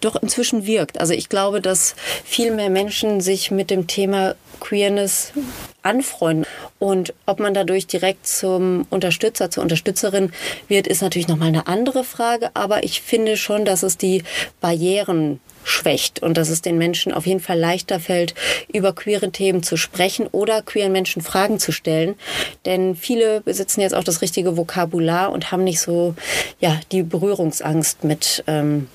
doch 0.00 0.16
inzwischen 0.16 0.66
wirkt. 0.66 1.00
Also 1.00 1.12
ich 1.12 1.28
glaube, 1.28 1.60
dass 1.60 1.94
viel 2.24 2.52
mehr 2.52 2.70
Menschen 2.70 3.20
sich 3.20 3.50
mit 3.50 3.70
dem 3.70 3.86
Thema 3.86 4.34
Queerness 4.60 5.32
anfreunden. 5.82 6.46
Und 6.78 7.14
ob 7.26 7.40
man 7.40 7.54
dadurch 7.54 7.86
direkt 7.86 8.26
zum 8.26 8.86
Unterstützer, 8.90 9.50
zur 9.50 9.62
Unterstützerin 9.62 10.32
wird, 10.68 10.86
ist 10.86 11.02
natürlich 11.02 11.28
nochmal 11.28 11.48
eine 11.48 11.66
andere 11.66 12.04
Frage. 12.04 12.50
Aber 12.54 12.84
ich 12.84 13.00
finde 13.00 13.36
schon, 13.36 13.64
dass 13.64 13.82
es 13.82 13.96
die 13.96 14.22
Barrieren 14.60 15.40
schwächt 15.64 16.22
und 16.22 16.36
dass 16.36 16.48
es 16.48 16.62
den 16.62 16.78
Menschen 16.78 17.12
auf 17.12 17.26
jeden 17.26 17.40
Fall 17.40 17.58
leichter 17.58 18.00
fällt, 18.00 18.34
über 18.72 18.94
queere 18.94 19.30
Themen 19.30 19.62
zu 19.62 19.76
sprechen 19.76 20.26
oder 20.26 20.62
queeren 20.62 20.92
Menschen 20.92 21.22
Fragen 21.22 21.58
zu 21.58 21.72
stellen. 21.72 22.14
Denn 22.64 22.96
viele 22.96 23.40
besitzen 23.42 23.80
jetzt 23.80 23.94
auch 23.94 24.04
das 24.04 24.22
richtige 24.22 24.56
Vokabular 24.56 25.32
und 25.32 25.52
haben 25.52 25.64
nicht 25.64 25.80
so 25.80 26.14
ja, 26.60 26.80
die 26.92 27.02
Berührungsangst 27.02 28.04
mit 28.04 28.42
ähm, 28.46 28.88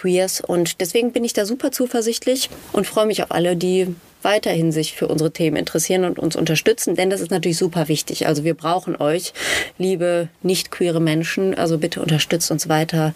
Queers. 0.00 0.40
Und 0.40 0.80
deswegen 0.80 1.12
bin 1.12 1.24
ich 1.24 1.32
da 1.32 1.44
super 1.44 1.70
zuversichtlich 1.72 2.48
und 2.72 2.86
freue 2.86 3.06
mich 3.06 3.22
auf 3.22 3.30
alle, 3.30 3.56
die 3.56 3.94
weiterhin 4.22 4.72
sich 4.72 4.94
für 4.94 5.08
unsere 5.08 5.32
Themen 5.32 5.56
interessieren 5.56 6.04
und 6.04 6.18
uns 6.18 6.36
unterstützen, 6.36 6.94
denn 6.94 7.10
das 7.10 7.20
ist 7.20 7.30
natürlich 7.30 7.58
super 7.58 7.88
wichtig. 7.88 8.26
Also 8.26 8.44
wir 8.44 8.54
brauchen 8.54 8.96
euch, 8.96 9.32
liebe 9.78 10.28
nicht 10.42 10.70
queere 10.70 11.00
Menschen. 11.00 11.54
Also 11.54 11.78
bitte 11.78 12.00
unterstützt 12.00 12.50
uns 12.50 12.68
weiter. 12.68 13.14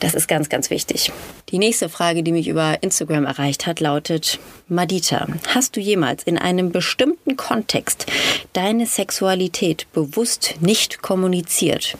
Das 0.00 0.14
ist 0.14 0.28
ganz, 0.28 0.48
ganz 0.48 0.70
wichtig. 0.70 1.12
Die 1.50 1.58
nächste 1.58 1.88
Frage, 1.88 2.22
die 2.22 2.32
mich 2.32 2.48
über 2.48 2.82
Instagram 2.82 3.24
erreicht 3.24 3.66
hat, 3.66 3.80
lautet, 3.80 4.38
Madita, 4.68 5.26
hast 5.48 5.76
du 5.76 5.80
jemals 5.80 6.22
in 6.22 6.38
einem 6.38 6.72
bestimmten 6.72 7.36
Kontext 7.36 8.06
deine 8.54 8.86
Sexualität 8.86 9.86
bewusst 9.92 10.54
nicht 10.60 11.02
kommuniziert? 11.02 11.96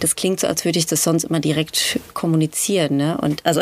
Das 0.00 0.16
klingt 0.16 0.40
so, 0.40 0.46
als 0.46 0.64
würde 0.64 0.78
ich 0.78 0.86
das 0.86 1.02
sonst 1.02 1.24
immer 1.24 1.40
direkt 1.40 1.98
kommunizieren. 2.14 2.96
Ne? 2.96 3.18
Und 3.20 3.44
also, 3.44 3.60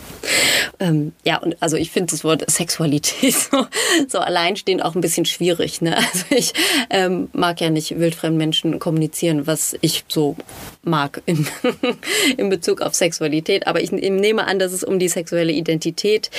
ähm, 0.80 1.12
ja, 1.24 1.38
und 1.38 1.60
also 1.60 1.76
ich 1.76 1.90
finde 1.90 2.12
das 2.12 2.24
Wort 2.24 2.50
Sexualität 2.50 3.39
so, 3.40 3.66
so 4.08 4.18
alleinstehend 4.18 4.84
auch 4.84 4.94
ein 4.94 5.00
bisschen 5.00 5.24
schwierig. 5.24 5.80
Ne? 5.80 5.96
Also 5.96 6.24
ich 6.30 6.52
ähm, 6.90 7.28
mag 7.32 7.60
ja 7.60 7.70
nicht 7.70 7.98
wildfremden 7.98 8.38
Menschen 8.38 8.78
kommunizieren, 8.78 9.46
was 9.46 9.76
ich 9.80 10.04
so 10.08 10.36
mag 10.82 11.22
in, 11.26 11.46
in 12.36 12.48
Bezug 12.48 12.80
auf 12.80 12.94
Sexualität. 12.94 13.66
Aber 13.66 13.80
ich 13.80 13.92
nehme 13.92 14.46
an, 14.46 14.58
dass 14.58 14.72
es 14.72 14.84
um 14.84 14.98
die 14.98 15.08
sexuelle 15.08 15.52
Identität 15.52 16.30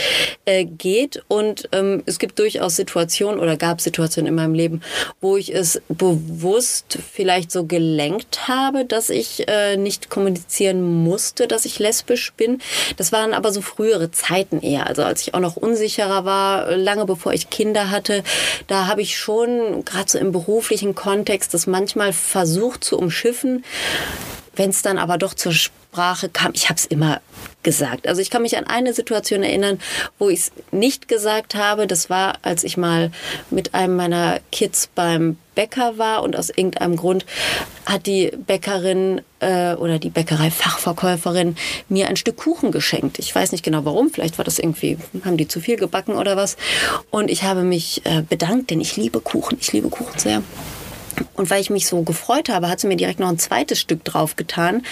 äh, 0.45 0.65
geht. 0.65 1.23
Und 1.27 1.69
ähm, 1.71 2.03
es 2.05 2.19
gibt 2.19 2.39
durchaus 2.39 2.75
Situationen 2.75 3.39
oder 3.39 3.57
gab 3.57 3.81
Situationen 3.81 4.27
in 4.29 4.35
meinem 4.35 4.53
Leben, 4.53 4.81
wo 5.19 5.37
ich 5.37 5.53
es 5.53 5.81
bewusst 5.89 6.97
vielleicht 7.11 7.51
so 7.51 7.65
gelenkt 7.65 8.47
habe, 8.47 8.85
dass 8.85 9.09
ich 9.09 9.47
äh, 9.47 9.77
nicht 9.77 10.09
kommunizieren 10.09 11.03
musste, 11.03 11.47
dass 11.47 11.65
ich 11.65 11.79
lesbisch 11.79 12.33
bin. 12.33 12.59
Das 12.97 13.11
waren 13.11 13.33
aber 13.33 13.51
so 13.51 13.61
frühere 13.61 14.11
Zeiten 14.11 14.61
eher. 14.61 14.87
Also 14.87 15.03
als 15.03 15.21
ich 15.21 15.33
auch 15.33 15.39
noch 15.39 15.55
unsicherer 15.55 16.25
war, 16.25 16.75
lange 16.91 17.05
bevor 17.05 17.33
ich 17.33 17.49
Kinder 17.49 17.89
hatte, 17.89 18.23
da 18.67 18.87
habe 18.87 19.01
ich 19.01 19.17
schon 19.17 19.85
gerade 19.85 20.11
so 20.11 20.17
im 20.17 20.31
beruflichen 20.31 20.93
Kontext 20.93 21.53
das 21.53 21.65
manchmal 21.67 22.11
versucht 22.11 22.83
zu 22.83 22.97
umschiffen. 22.97 23.63
Wenn 24.55 24.71
es 24.71 24.81
dann 24.81 24.97
aber 24.97 25.17
doch 25.17 25.33
zur 25.33 25.53
Sprache 25.53 26.27
kam, 26.27 26.51
ich 26.53 26.67
habe 26.67 26.77
es 26.77 26.85
immer 26.85 27.21
gesagt. 27.63 28.07
Also 28.07 28.21
ich 28.21 28.29
kann 28.29 28.41
mich 28.41 28.57
an 28.57 28.65
eine 28.65 28.93
Situation 28.93 29.43
erinnern, 29.43 29.79
wo 30.19 30.29
ich 30.29 30.39
es 30.39 30.51
nicht 30.71 31.07
gesagt 31.07 31.55
habe. 31.55 31.87
Das 31.87 32.09
war, 32.09 32.37
als 32.41 32.63
ich 32.63 32.77
mal 32.77 33.11
mit 33.49 33.73
einem 33.73 33.95
meiner 33.95 34.39
Kids 34.51 34.89
beim 34.93 35.37
Bäcker 35.55 35.97
war 35.97 36.23
und 36.23 36.35
aus 36.35 36.49
irgendeinem 36.49 36.95
Grund 36.95 37.25
hat 37.85 38.05
die 38.05 38.31
Bäckerin 38.47 39.21
äh, 39.39 39.73
oder 39.73 39.99
die 39.99 40.09
Bäckerei-Fachverkäuferin 40.09 41.57
mir 41.89 42.07
ein 42.07 42.15
Stück 42.15 42.37
Kuchen 42.37 42.71
geschenkt. 42.71 43.19
Ich 43.19 43.35
weiß 43.35 43.51
nicht 43.51 43.63
genau 43.63 43.83
warum, 43.83 44.09
vielleicht 44.09 44.37
war 44.37 44.45
das 44.45 44.59
irgendwie, 44.59 44.97
haben 45.25 45.37
die 45.37 45.47
zu 45.47 45.59
viel 45.59 45.75
gebacken 45.75 46.15
oder 46.15 46.37
was. 46.37 46.55
Und 47.09 47.29
ich 47.29 47.43
habe 47.43 47.63
mich 47.63 48.01
äh, 48.05 48.21
bedankt, 48.21 48.71
denn 48.71 48.79
ich 48.79 48.95
liebe 48.95 49.19
Kuchen. 49.19 49.57
Ich 49.59 49.73
liebe 49.73 49.89
Kuchen 49.89 50.17
sehr. 50.17 50.41
Und 51.33 51.49
weil 51.49 51.61
ich 51.61 51.69
mich 51.69 51.87
so 51.87 52.01
gefreut 52.03 52.49
habe, 52.49 52.69
hat 52.69 52.79
sie 52.79 52.87
mir 52.87 52.97
direkt 52.97 53.19
noch 53.19 53.29
ein 53.29 53.39
zweites 53.39 53.79
Stück 53.79 54.03
draufgetan 54.03 54.83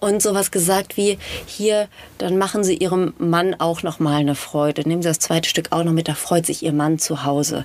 und 0.00 0.22
sowas 0.22 0.50
gesagt 0.50 0.96
wie, 0.96 1.18
hier, 1.46 1.88
dann 2.18 2.38
machen 2.38 2.64
Sie 2.64 2.76
Ihrem 2.76 3.14
Mann 3.18 3.54
auch 3.58 3.82
noch 3.82 3.98
mal 3.98 4.16
eine 4.16 4.34
Freude. 4.34 4.86
Nehmen 4.88 5.02
Sie 5.02 5.08
das 5.08 5.18
zweite 5.18 5.48
Stück 5.48 5.68
auch 5.70 5.84
noch 5.84 5.92
mit, 5.92 6.08
da 6.08 6.14
freut 6.14 6.46
sich 6.46 6.62
Ihr 6.62 6.72
Mann 6.72 6.98
zu 6.98 7.24
Hause. 7.24 7.64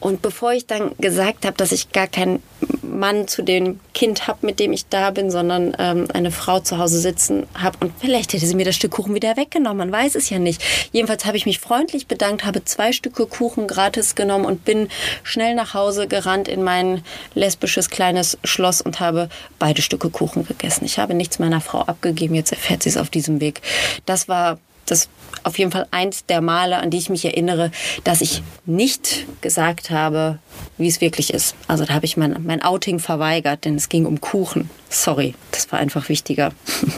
Und 0.00 0.22
bevor 0.22 0.52
ich 0.52 0.66
dann 0.66 0.92
gesagt 0.98 1.46
habe, 1.46 1.56
dass 1.56 1.72
ich 1.72 1.92
gar 1.92 2.06
keinen 2.06 2.42
Mann 2.82 3.28
zu 3.28 3.42
dem 3.42 3.80
Kind 3.94 4.26
habe, 4.26 4.44
mit 4.44 4.58
dem 4.58 4.72
ich 4.72 4.86
da 4.86 5.10
bin, 5.10 5.30
sondern 5.30 5.76
ähm, 5.78 6.08
eine 6.12 6.30
Frau 6.30 6.60
zu 6.60 6.78
Hause 6.78 6.98
sitzen 6.98 7.46
habe 7.54 7.78
und 7.80 7.92
vielleicht 7.98 8.32
hätte 8.32 8.46
sie 8.46 8.54
mir 8.54 8.64
das 8.64 8.76
Stück 8.76 8.92
Kuchen 8.92 9.14
wieder 9.14 9.36
weggenommen, 9.36 9.78
man 9.78 9.92
weiß 9.92 10.14
es 10.14 10.30
ja 10.30 10.38
nicht. 10.38 10.62
Jedenfalls 10.92 11.24
habe 11.24 11.36
ich 11.36 11.46
mich 11.46 11.60
freundlich 11.60 12.06
bedankt, 12.06 12.44
habe 12.44 12.64
zwei 12.64 12.92
Stücke 12.92 13.26
Kuchen 13.26 13.66
gratis 13.66 14.14
genommen 14.14 14.44
und 14.44 14.64
bin 14.64 14.88
schnell 15.22 15.54
nach 15.54 15.74
Hause 15.74 16.08
gerannt 16.08 16.48
in 16.48 16.62
mein 16.62 17.02
lesbisches 17.34 17.90
kleines 17.90 18.38
Schloss 18.44 18.80
und 18.80 19.00
habe 19.00 19.28
beide 19.58 19.82
Stücke 19.82 20.10
Kuchen 20.10 20.46
gegessen. 20.46 20.84
Ich 20.84 20.98
habe 20.98 21.14
nichts 21.14 21.38
meiner 21.38 21.60
Frau 21.60 21.80
abgegeben, 21.80 22.34
jetzt 22.34 22.52
erfährt 22.52 22.82
sie 22.82 22.88
es 22.88 22.96
auf 22.96 23.10
diesem 23.10 23.40
Weg. 23.40 23.60
Das 24.06 24.28
war 24.28 24.58
das 24.86 25.08
auf 25.42 25.58
jeden 25.58 25.70
Fall 25.70 25.86
eins 25.90 26.26
der 26.26 26.40
Male, 26.40 26.78
an 26.78 26.90
die 26.90 26.98
ich 26.98 27.08
mich 27.08 27.24
erinnere, 27.24 27.70
dass 28.04 28.20
ich 28.20 28.42
nicht 28.64 29.26
gesagt 29.42 29.90
habe, 29.90 30.38
wie 30.76 30.88
es 30.88 31.00
wirklich 31.00 31.32
ist. 31.32 31.54
Also 31.68 31.84
da 31.84 31.94
habe 31.94 32.04
ich 32.04 32.16
mein, 32.16 32.42
mein 32.44 32.62
Outing 32.62 32.98
verweigert, 32.98 33.64
denn 33.64 33.76
es 33.76 33.88
ging 33.88 34.06
um 34.06 34.20
Kuchen. 34.20 34.70
Sorry, 34.88 35.34
das 35.52 35.70
war 35.70 35.78
einfach 35.78 36.08
wichtiger. 36.08 36.52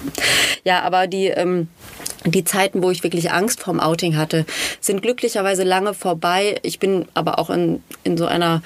ja, 0.64 0.82
aber 0.82 1.06
die, 1.06 1.26
ähm, 1.26 1.68
die 2.24 2.44
Zeiten, 2.44 2.82
wo 2.82 2.90
ich 2.90 3.02
wirklich 3.02 3.30
Angst 3.30 3.60
vorm 3.60 3.80
Outing 3.80 4.16
hatte, 4.16 4.46
sind 4.80 5.02
glücklicherweise 5.02 5.64
lange 5.64 5.92
vorbei. 5.92 6.58
Ich 6.62 6.78
bin 6.78 7.06
aber 7.14 7.38
auch 7.38 7.50
in, 7.50 7.82
in 8.02 8.16
so 8.16 8.26
einer 8.26 8.62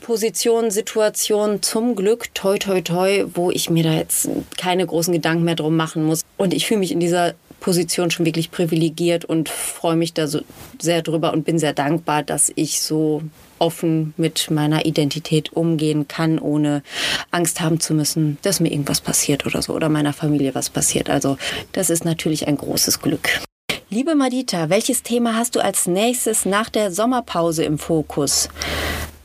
Position, 0.00 0.70
Situation 0.70 1.62
zum 1.62 1.96
Glück, 1.96 2.32
toi, 2.32 2.58
toi, 2.58 2.80
toi, 2.80 3.24
wo 3.34 3.50
ich 3.50 3.70
mir 3.70 3.82
da 3.82 3.92
jetzt 3.92 4.28
keine 4.56 4.86
großen 4.86 5.12
Gedanken 5.12 5.42
mehr 5.42 5.56
drum 5.56 5.76
machen 5.76 6.04
muss. 6.04 6.22
Und 6.36 6.54
ich 6.54 6.66
fühle 6.66 6.78
mich 6.78 6.92
in 6.92 7.00
dieser 7.00 7.34
Position 7.60 8.10
schon 8.10 8.26
wirklich 8.26 8.50
privilegiert 8.50 9.24
und 9.24 9.48
freue 9.48 9.96
mich 9.96 10.14
da 10.14 10.26
so 10.26 10.40
sehr 10.80 11.02
drüber 11.02 11.32
und 11.32 11.44
bin 11.44 11.58
sehr 11.58 11.72
dankbar, 11.72 12.22
dass 12.22 12.52
ich 12.54 12.80
so 12.80 13.22
offen 13.58 14.14
mit 14.16 14.50
meiner 14.50 14.84
Identität 14.84 15.52
umgehen 15.52 16.08
kann, 16.08 16.38
ohne 16.38 16.82
Angst 17.30 17.60
haben 17.60 17.80
zu 17.80 17.94
müssen, 17.94 18.38
dass 18.42 18.60
mir 18.60 18.70
irgendwas 18.70 19.00
passiert 19.00 19.46
oder 19.46 19.62
so 19.62 19.74
oder 19.74 19.88
meiner 19.88 20.12
Familie 20.12 20.54
was 20.54 20.70
passiert. 20.70 21.10
Also 21.10 21.38
das 21.72 21.90
ist 21.90 22.04
natürlich 22.04 22.46
ein 22.46 22.56
großes 22.56 23.00
Glück. 23.00 23.28
Liebe 23.88 24.14
Madita, 24.14 24.68
welches 24.68 25.02
Thema 25.02 25.36
hast 25.36 25.54
du 25.54 25.60
als 25.60 25.86
nächstes 25.86 26.44
nach 26.44 26.68
der 26.68 26.90
Sommerpause 26.90 27.64
im 27.64 27.78
Fokus? 27.78 28.48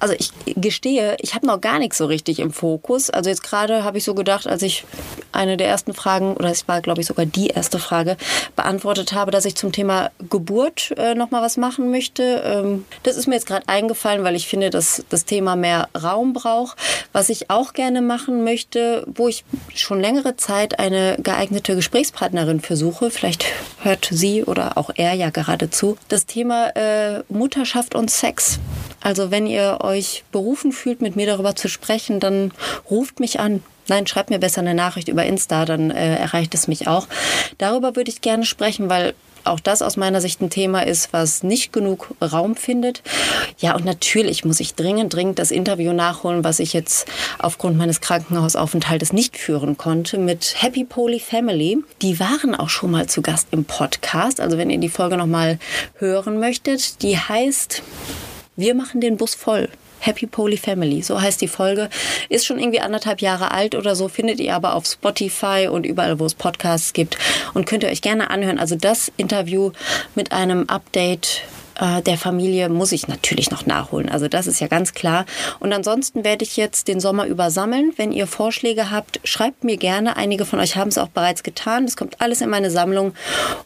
Also 0.02 0.16
ich 0.18 0.32
gestehe, 0.56 1.16
ich 1.20 1.36
habe 1.36 1.46
noch 1.46 1.62
gar 1.62 1.78
nichts 1.78 2.00
so 2.00 2.08
richtig 2.08 2.40
im 2.40 2.52
Fokus. 2.52 3.12
Also 3.12 3.30
jetzt 3.30 3.44
gerade 3.44 3.84
habe 3.84 4.00
ich 4.00 4.04
so 4.04 4.16
gedacht, 4.16 4.48
als 4.48 4.64
ich 4.64 4.84
eine 5.32 5.58
der 5.58 5.68
ersten 5.68 5.94
Fragen, 5.94 6.34
oder 6.36 6.50
es 6.50 6.68
war, 6.68 6.82
glaube 6.82 7.02
ich, 7.02 7.08
sogar 7.08 7.28
die 7.28 7.48
erste 7.48 7.78
Frage, 7.78 8.18
beantwortet 8.56 9.14
habe, 9.14 9.30
dass 9.30 9.46
ich 9.46 9.54
zum 9.54 9.72
Thema 9.72 10.10
Geburt 10.28 10.92
äh, 10.98 11.14
noch 11.14 11.30
mal 11.30 11.44
was 11.44 11.56
machen 11.56 11.92
möchte. 11.92 12.42
Ähm, 12.44 12.86
das 13.04 13.16
ist 13.16 13.28
mir 13.28 13.36
jetzt 13.36 13.46
gerade 13.46 13.68
eingefallen, 13.68 14.24
weil 14.24 14.36
ich 14.36 14.48
finde, 14.48 14.72
dass 14.72 15.06
das 15.10 15.26
Thema 15.26 15.56
mehr 15.56 15.88
Raum 16.02 16.34
braucht. 16.34 16.80
Was 17.14 17.30
ich 17.30 17.52
auch 17.52 17.74
gerne 17.74 18.02
machen 18.02 18.44
möchte, 18.44 19.06
wo 19.06 19.28
ich 19.28 19.46
schon 19.76 20.02
längere 20.02 20.36
Zeit 20.36 20.80
eine 20.80 21.18
geeignete 21.22 21.76
Gesprächspartnerin 21.76 22.60
versuche, 22.60 23.12
vielleicht 23.12 23.46
hört 23.84 24.10
sie 24.10 24.44
oder 24.44 24.80
auch 24.80 24.90
er 24.96 25.14
ja 25.14 25.30
gerade 25.30 25.70
zu, 25.70 25.96
das 26.08 26.26
Thema 26.26 26.70
äh, 26.76 27.22
Mutterschaft 27.30 27.94
und 27.94 28.10
Sex. 28.10 28.60
Also 29.02 29.32
wenn 29.32 29.48
ihr 29.48 29.80
euch 29.82 30.24
berufen 30.32 30.72
fühlt, 30.72 31.02
mit 31.02 31.16
mir 31.16 31.26
darüber 31.26 31.56
zu 31.56 31.68
sprechen, 31.68 32.20
dann 32.20 32.52
ruft 32.90 33.20
mich 33.20 33.40
an. 33.40 33.64
Nein, 33.88 34.08
schreibt 34.08 34.30
mir 34.30 34.40
besser 34.40 34.62
eine 34.62 34.76
Nachricht 34.76 35.08
über 35.08 35.26
Insta, 35.26 35.66
dann 35.66 35.92
äh, 35.92 36.16
erreicht 36.16 36.54
es 36.54 36.68
mich 36.68 36.88
auch. 36.88 37.08
Darüber 37.58 37.96
würde 37.96 38.12
ich 38.12 38.22
gerne 38.22 38.46
sprechen, 38.46 38.90
weil 38.90 39.14
auch 39.44 39.60
das 39.60 39.82
aus 39.82 39.98
meiner 39.98 40.22
Sicht 40.22 40.42
ein 40.42 40.50
Thema 40.50 40.86
ist, 40.86 41.14
was 41.14 41.44
nicht 41.44 41.74
genug 41.74 42.14
Raum 42.22 42.56
findet. 42.56 43.02
Ja, 43.58 43.76
und 43.76 43.86
natürlich 43.86 44.46
muss 44.46 44.60
ich 44.60 44.76
dringend, 44.76 45.14
dringend 45.14 45.40
das 45.40 45.52
Interview 45.52 45.94
nachholen, 45.94 46.44
was 46.44 46.60
ich 46.60 46.74
jetzt 46.74 47.08
aufgrund 47.40 47.78
meines 47.78 48.02
Krankenhausaufenthaltes 48.02 49.14
nicht 49.14 49.38
führen 49.38 49.78
konnte 49.78 50.18
mit 50.18 50.56
Happy 50.62 50.84
Poly 50.84 51.20
Family. 51.20 51.84
Die 52.02 52.20
waren 52.20 52.56
auch 52.56 52.70
schon 52.70 52.92
mal 52.92 53.08
zu 53.08 53.22
Gast 53.22 53.48
im 53.52 53.66
Podcast. 53.66 54.40
Also 54.40 54.58
wenn 54.58 54.70
ihr 54.70 54.80
die 54.80 54.90
Folge 54.90 55.18
nochmal 55.18 55.60
hören 55.96 56.40
möchtet, 56.40 57.02
die 57.02 57.18
heißt 57.18 57.82
Wir 58.62 58.76
machen 58.76 59.02
den 59.02 59.18
Bus 59.18 59.34
voll. 59.34 59.70
Happy 60.02 60.28
Poly 60.28 60.56
Family, 60.56 61.02
so 61.02 61.20
heißt 61.20 61.42
die 61.42 61.48
Folge. 61.48 61.90
Ist 62.30 62.46
schon 62.46 62.60
irgendwie 62.60 62.80
anderthalb 62.80 63.20
Jahre 63.20 63.50
alt 63.50 63.74
oder 63.74 63.96
so, 63.96 64.08
findet 64.08 64.40
ihr 64.40 64.56
aber 64.56 64.76
auf 64.76 64.86
Spotify 64.86 65.68
und 65.68 65.84
überall, 65.84 66.20
wo 66.20 66.28
es 66.28 66.36
Podcasts 66.36 66.94
gibt. 66.94 67.18
Und 67.56 67.66
könnt 67.66 67.82
ihr 67.82 67.90
euch 67.90 68.04
gerne 68.04 68.30
anhören. 68.30 68.60
Also 68.60 68.76
das 68.76 69.12
Interview 69.18 69.72
mit 70.14 70.32
einem 70.32 70.70
Update 70.70 71.42
äh, 71.80 72.04
der 72.04 72.20
Familie 72.20 72.70
muss 72.70 72.92
ich 72.92 73.08
natürlich 73.08 73.50
noch 73.50 73.66
nachholen. 73.66 74.10
Also 74.10 74.28
das 74.28 74.46
ist 74.46 74.62
ja 74.62 74.68
ganz 74.68 74.94
klar. 74.94 75.26
Und 75.60 75.74
ansonsten 75.74 76.24
werde 76.24 76.46
ich 76.46 76.56
jetzt 76.56 76.88
den 76.88 77.00
Sommer 77.00 77.26
übersammeln. 77.26 77.94
Wenn 77.96 78.12
ihr 78.12 78.28
Vorschläge 78.28 78.92
habt, 78.92 79.20
schreibt 79.24 79.64
mir 79.64 79.78
gerne. 79.78 80.18
Einige 80.18 80.46
von 80.46 80.60
euch 80.60 80.76
haben 80.76 80.90
es 80.90 81.00
auch 81.00 81.10
bereits 81.10 81.42
getan. 81.42 81.86
Das 81.86 81.98
kommt 81.98 82.22
alles 82.22 82.42
in 82.42 82.50
meine 82.52 82.70
Sammlung. 82.70 83.16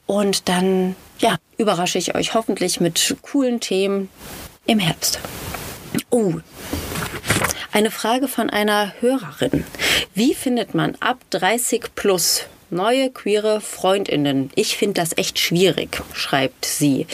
Und 0.06 0.48
dann, 0.48 0.96
ja, 1.20 1.36
überrasche 1.58 1.98
ich 1.98 2.16
euch 2.16 2.34
hoffentlich 2.34 2.80
mit 2.80 3.18
coolen 3.22 3.60
Themen 3.60 4.10
im 4.66 4.80
Herbst. 4.80 5.20
Oh, 6.10 6.34
eine 7.72 7.92
Frage 7.92 8.28
von 8.28 8.50
einer 8.50 8.94
Hörerin. 9.02 9.66
Wie 10.14 10.34
findet 10.34 10.74
man 10.74 10.96
ab 11.02 11.20
30 11.32 11.94
plus 11.96 12.46
neue 12.70 13.10
queere 13.10 13.62
Freundinnen? 13.62 14.50
Ich 14.56 14.78
finde 14.78 15.02
das 15.02 15.18
echt 15.18 15.40
schwierig, 15.40 16.02
schreibt 16.14 16.66
sie. 16.66 17.06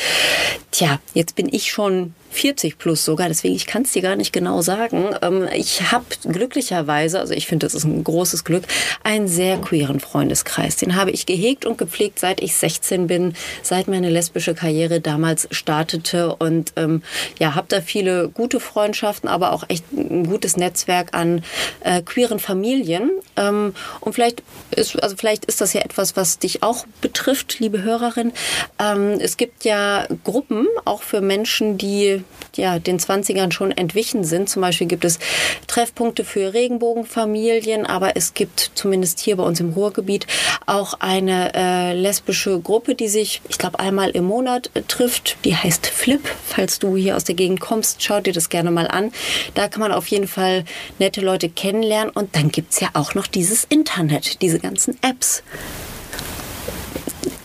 Tja, 0.72 1.00
jetzt 1.14 1.36
bin 1.36 1.50
ich 1.52 1.72
schon 1.72 2.14
40 2.32 2.78
plus 2.78 3.06
sogar, 3.06 3.28
deswegen 3.28 3.56
ich 3.56 3.68
kann 3.68 3.84
es 3.84 3.92
dir 3.92 4.02
gar 4.02 4.16
nicht 4.16 4.34
genau 4.34 4.62
sagen. 4.62 5.10
Ähm, 5.22 5.48
ich 5.54 5.92
habe 5.92 6.06
glücklicherweise, 6.24 7.20
also 7.20 7.34
ich 7.34 7.48
finde, 7.48 7.66
das 7.66 7.74
ist 7.74 7.84
ein 7.84 8.04
großes 8.04 8.44
Glück, 8.44 8.64
einen 9.04 9.28
sehr 9.28 9.58
queeren 9.58 10.00
Freundeskreis. 10.00 10.78
Den 10.78 10.96
habe 10.96 11.12
ich 11.12 11.26
gehegt 11.26 11.66
und 11.66 11.78
gepflegt, 11.78 12.20
seit 12.20 12.42
ich 12.42 12.56
16 12.56 13.08
bin, 13.08 13.34
seit 13.62 13.88
meine 13.88 14.10
lesbische 14.10 14.56
Karriere 14.56 15.02
damals 15.02 15.48
startete 15.52 16.36
und 16.36 16.74
ähm, 16.78 17.04
ja, 17.40 17.56
habe 17.56 17.68
da 17.70 17.82
viele 17.82 18.30
gute 18.30 18.60
Freundschaften, 18.60 19.30
aber 19.30 19.52
auch 19.52 19.64
echt 19.68 19.92
ein 19.92 20.28
gutes 20.28 20.58
Netzwerk 20.58 21.14
an 21.14 21.44
äh, 21.82 22.02
queeren 22.02 22.40
Familien. 22.40 23.12
Ähm, 23.36 23.74
und 24.00 24.14
vielleicht 24.14 24.44
ist, 24.76 25.02
also 25.02 25.16
vielleicht 25.18 25.46
ist 25.46 25.62
das 25.62 25.74
ja 25.74 25.82
etwas, 25.82 26.16
was 26.16 26.40
dich 26.40 26.64
auch 26.64 26.86
betrifft, 27.02 27.60
liebe 27.60 27.84
Hörerin. 27.84 28.32
Ähm, 28.80 29.20
es 29.20 29.38
gibt 29.38 29.66
ja 29.66 30.08
Gruppen 30.24 30.68
auch 30.86 31.02
für 31.02 31.22
Menschen, 31.22 31.78
die 31.78 32.21
ja, 32.56 32.80
den 32.80 33.00
20ern 33.00 33.52
schon 33.52 33.72
entwichen 33.72 34.24
sind. 34.24 34.50
Zum 34.50 34.62
Beispiel 34.62 34.88
gibt 34.88 35.06
es 35.06 35.20
Treffpunkte 35.68 36.24
für 36.24 36.54
Regenbogenfamilien, 36.54 37.86
aber 37.86 38.16
es 38.16 38.34
gibt 38.34 38.72
zumindest 38.76 39.20
hier 39.20 39.38
bei 39.38 39.44
uns 39.44 39.60
im 39.60 39.72
Ruhrgebiet 39.72 40.28
auch 40.66 40.96
eine 41.00 41.54
äh, 41.54 41.94
lesbische 41.94 42.60
Gruppe, 42.60 42.96
die 42.96 43.08
sich, 43.08 43.42
ich 43.50 43.58
glaube, 43.58 43.80
einmal 43.80 44.12
im 44.12 44.26
Monat 44.26 44.70
äh, 44.74 44.82
trifft. 44.82 45.38
Die 45.46 45.56
heißt 45.56 45.88
Flip. 45.88 46.22
Falls 46.46 46.80
du 46.80 46.96
hier 46.96 47.16
aus 47.16 47.24
der 47.24 47.36
Gegend 47.36 47.60
kommst, 47.60 48.04
schau 48.04 48.20
dir 48.20 48.34
das 48.34 48.50
gerne 48.50 48.72
mal 48.72 48.88
an. 48.88 49.12
Da 49.54 49.68
kann 49.68 49.82
man 49.82 49.92
auf 49.92 50.08
jeden 50.08 50.28
Fall 50.28 50.66
nette 51.00 51.22
Leute 51.22 51.50
kennenlernen. 51.50 52.12
Und 52.12 52.36
dann 52.36 52.52
gibt 52.52 52.74
es 52.74 52.80
ja 52.80 52.90
auch 52.94 53.16
noch 53.16 53.28
dieses 53.28 53.64
Internet, 53.66 54.42
diese 54.42 54.60
ganzen 54.60 54.98
Apps 55.02 55.44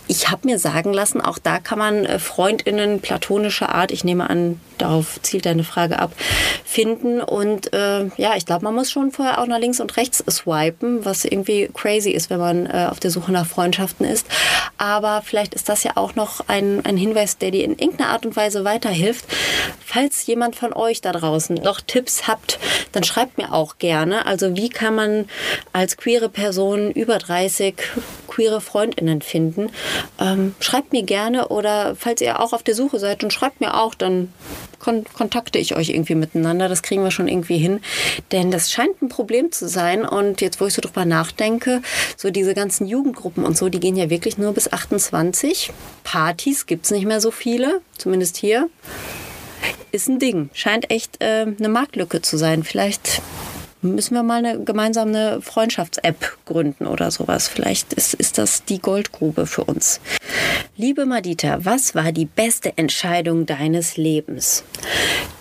ich 0.07 0.29
habe 0.29 0.47
mir 0.47 0.57
sagen 0.57 0.93
lassen, 0.93 1.21
auch 1.21 1.37
da 1.37 1.59
kann 1.59 1.79
man 1.79 2.05
äh, 2.05 2.19
Freundinnen 2.19 3.01
platonischer 3.01 3.69
Art, 3.69 3.91
ich 3.91 4.03
nehme 4.03 4.29
an, 4.29 4.59
darauf 4.77 5.19
zielt 5.21 5.45
deine 5.45 5.63
Frage 5.63 5.99
ab, 5.99 6.11
finden. 6.65 7.21
Und 7.21 7.73
äh, 7.73 8.05
ja, 8.17 8.35
ich 8.35 8.45
glaube, 8.45 8.63
man 8.63 8.75
muss 8.75 8.91
schon 8.91 9.11
vorher 9.11 9.41
auch 9.41 9.47
nach 9.47 9.59
links 9.59 9.79
und 9.79 9.97
rechts 9.97 10.23
swipen, 10.29 11.05
was 11.05 11.25
irgendwie 11.25 11.69
crazy 11.73 12.11
ist, 12.11 12.29
wenn 12.29 12.39
man 12.39 12.65
äh, 12.65 12.87
auf 12.89 12.99
der 12.99 13.11
Suche 13.11 13.31
nach 13.31 13.45
Freundschaften 13.45 14.05
ist. 14.05 14.27
Aber 14.77 15.21
vielleicht 15.23 15.53
ist 15.53 15.69
das 15.69 15.83
ja 15.83 15.91
auch 15.95 16.15
noch 16.15 16.47
ein, 16.47 16.85
ein 16.85 16.97
Hinweis, 16.97 17.37
der 17.37 17.51
dir 17.51 17.63
in 17.63 17.71
irgendeiner 17.71 18.11
Art 18.11 18.25
und 18.25 18.35
Weise 18.35 18.63
weiterhilft. 18.63 19.25
Falls 19.85 20.25
jemand 20.27 20.55
von 20.55 20.73
euch 20.73 21.01
da 21.01 21.11
draußen 21.11 21.55
noch 21.55 21.81
Tipps 21.81 22.27
habt, 22.27 22.59
dann 22.91 23.03
schreibt 23.03 23.37
mir 23.37 23.53
auch 23.53 23.77
gerne. 23.77 24.25
Also 24.25 24.55
wie 24.55 24.69
kann 24.69 24.95
man 24.95 25.25
als 25.73 25.97
queere 25.97 26.29
Person 26.29 26.91
über 26.91 27.17
30 27.17 27.75
queere 28.27 28.61
Freundinnen 28.61 29.21
finden? 29.21 29.69
Ähm, 30.19 30.55
schreibt 30.59 30.91
mir 30.91 31.03
gerne 31.03 31.47
oder 31.47 31.95
falls 31.95 32.21
ihr 32.21 32.39
auch 32.39 32.53
auf 32.53 32.63
der 32.63 32.75
Suche 32.75 32.99
seid, 32.99 33.23
dann 33.23 33.31
schreibt 33.31 33.61
mir 33.61 33.75
auch, 33.75 33.95
dann 33.95 34.31
kon 34.79 35.05
kontakte 35.13 35.59
ich 35.59 35.75
euch 35.75 35.89
irgendwie 35.89 36.15
miteinander. 36.15 36.69
Das 36.69 36.83
kriegen 36.83 37.03
wir 37.03 37.11
schon 37.11 37.27
irgendwie 37.27 37.57
hin. 37.57 37.79
Denn 38.31 38.51
das 38.51 38.71
scheint 38.71 39.01
ein 39.01 39.09
Problem 39.09 39.51
zu 39.51 39.67
sein. 39.67 40.05
Und 40.05 40.41
jetzt, 40.41 40.59
wo 40.61 40.65
ich 40.65 40.73
so 40.73 40.81
drüber 40.81 41.05
nachdenke, 41.05 41.81
so 42.15 42.29
diese 42.29 42.53
ganzen 42.53 42.87
Jugendgruppen 42.87 43.43
und 43.43 43.57
so, 43.57 43.69
die 43.69 43.79
gehen 43.79 43.95
ja 43.95 44.09
wirklich 44.09 44.37
nur 44.37 44.53
bis 44.53 44.71
28. 44.71 45.71
Partys 46.03 46.65
gibt 46.65 46.85
es 46.85 46.91
nicht 46.91 47.05
mehr 47.05 47.21
so 47.21 47.31
viele, 47.31 47.81
zumindest 47.97 48.37
hier. 48.37 48.69
Ist 49.91 50.09
ein 50.09 50.19
Ding. 50.19 50.49
Scheint 50.53 50.91
echt 50.91 51.21
äh, 51.21 51.45
eine 51.57 51.69
Marktlücke 51.69 52.21
zu 52.21 52.37
sein. 52.37 52.63
Vielleicht 52.63 53.21
müssen 53.81 54.15
wir 54.15 54.23
mal 54.23 54.43
eine 54.43 54.63
gemeinsame 54.63 55.41
Freundschafts-App 55.41 56.37
gründen 56.45 56.87
oder 56.87 57.11
sowas. 57.11 57.47
Vielleicht 57.47 57.93
ist, 57.93 58.13
ist 58.13 58.37
das 58.37 58.65
die 58.65 58.79
Goldgrube 58.79 59.45
für 59.45 59.63
uns. 59.63 59.99
Liebe 60.75 61.05
Madita, 61.05 61.59
was 61.65 61.95
war 61.95 62.11
die 62.11 62.25
beste 62.25 62.77
Entscheidung 62.77 63.45
deines 63.45 63.97
Lebens? 63.97 64.63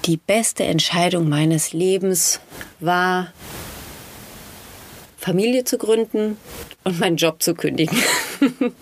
Die 0.04 0.16
beste 0.16 0.64
Entscheidung 0.64 1.28
meines 1.28 1.72
Lebens 1.72 2.40
war, 2.80 3.32
Familie 5.18 5.64
zu 5.64 5.78
gründen 5.78 6.36
und 6.84 7.00
meinen 7.00 7.16
Job 7.16 7.42
zu 7.42 7.54
kündigen. 7.54 7.98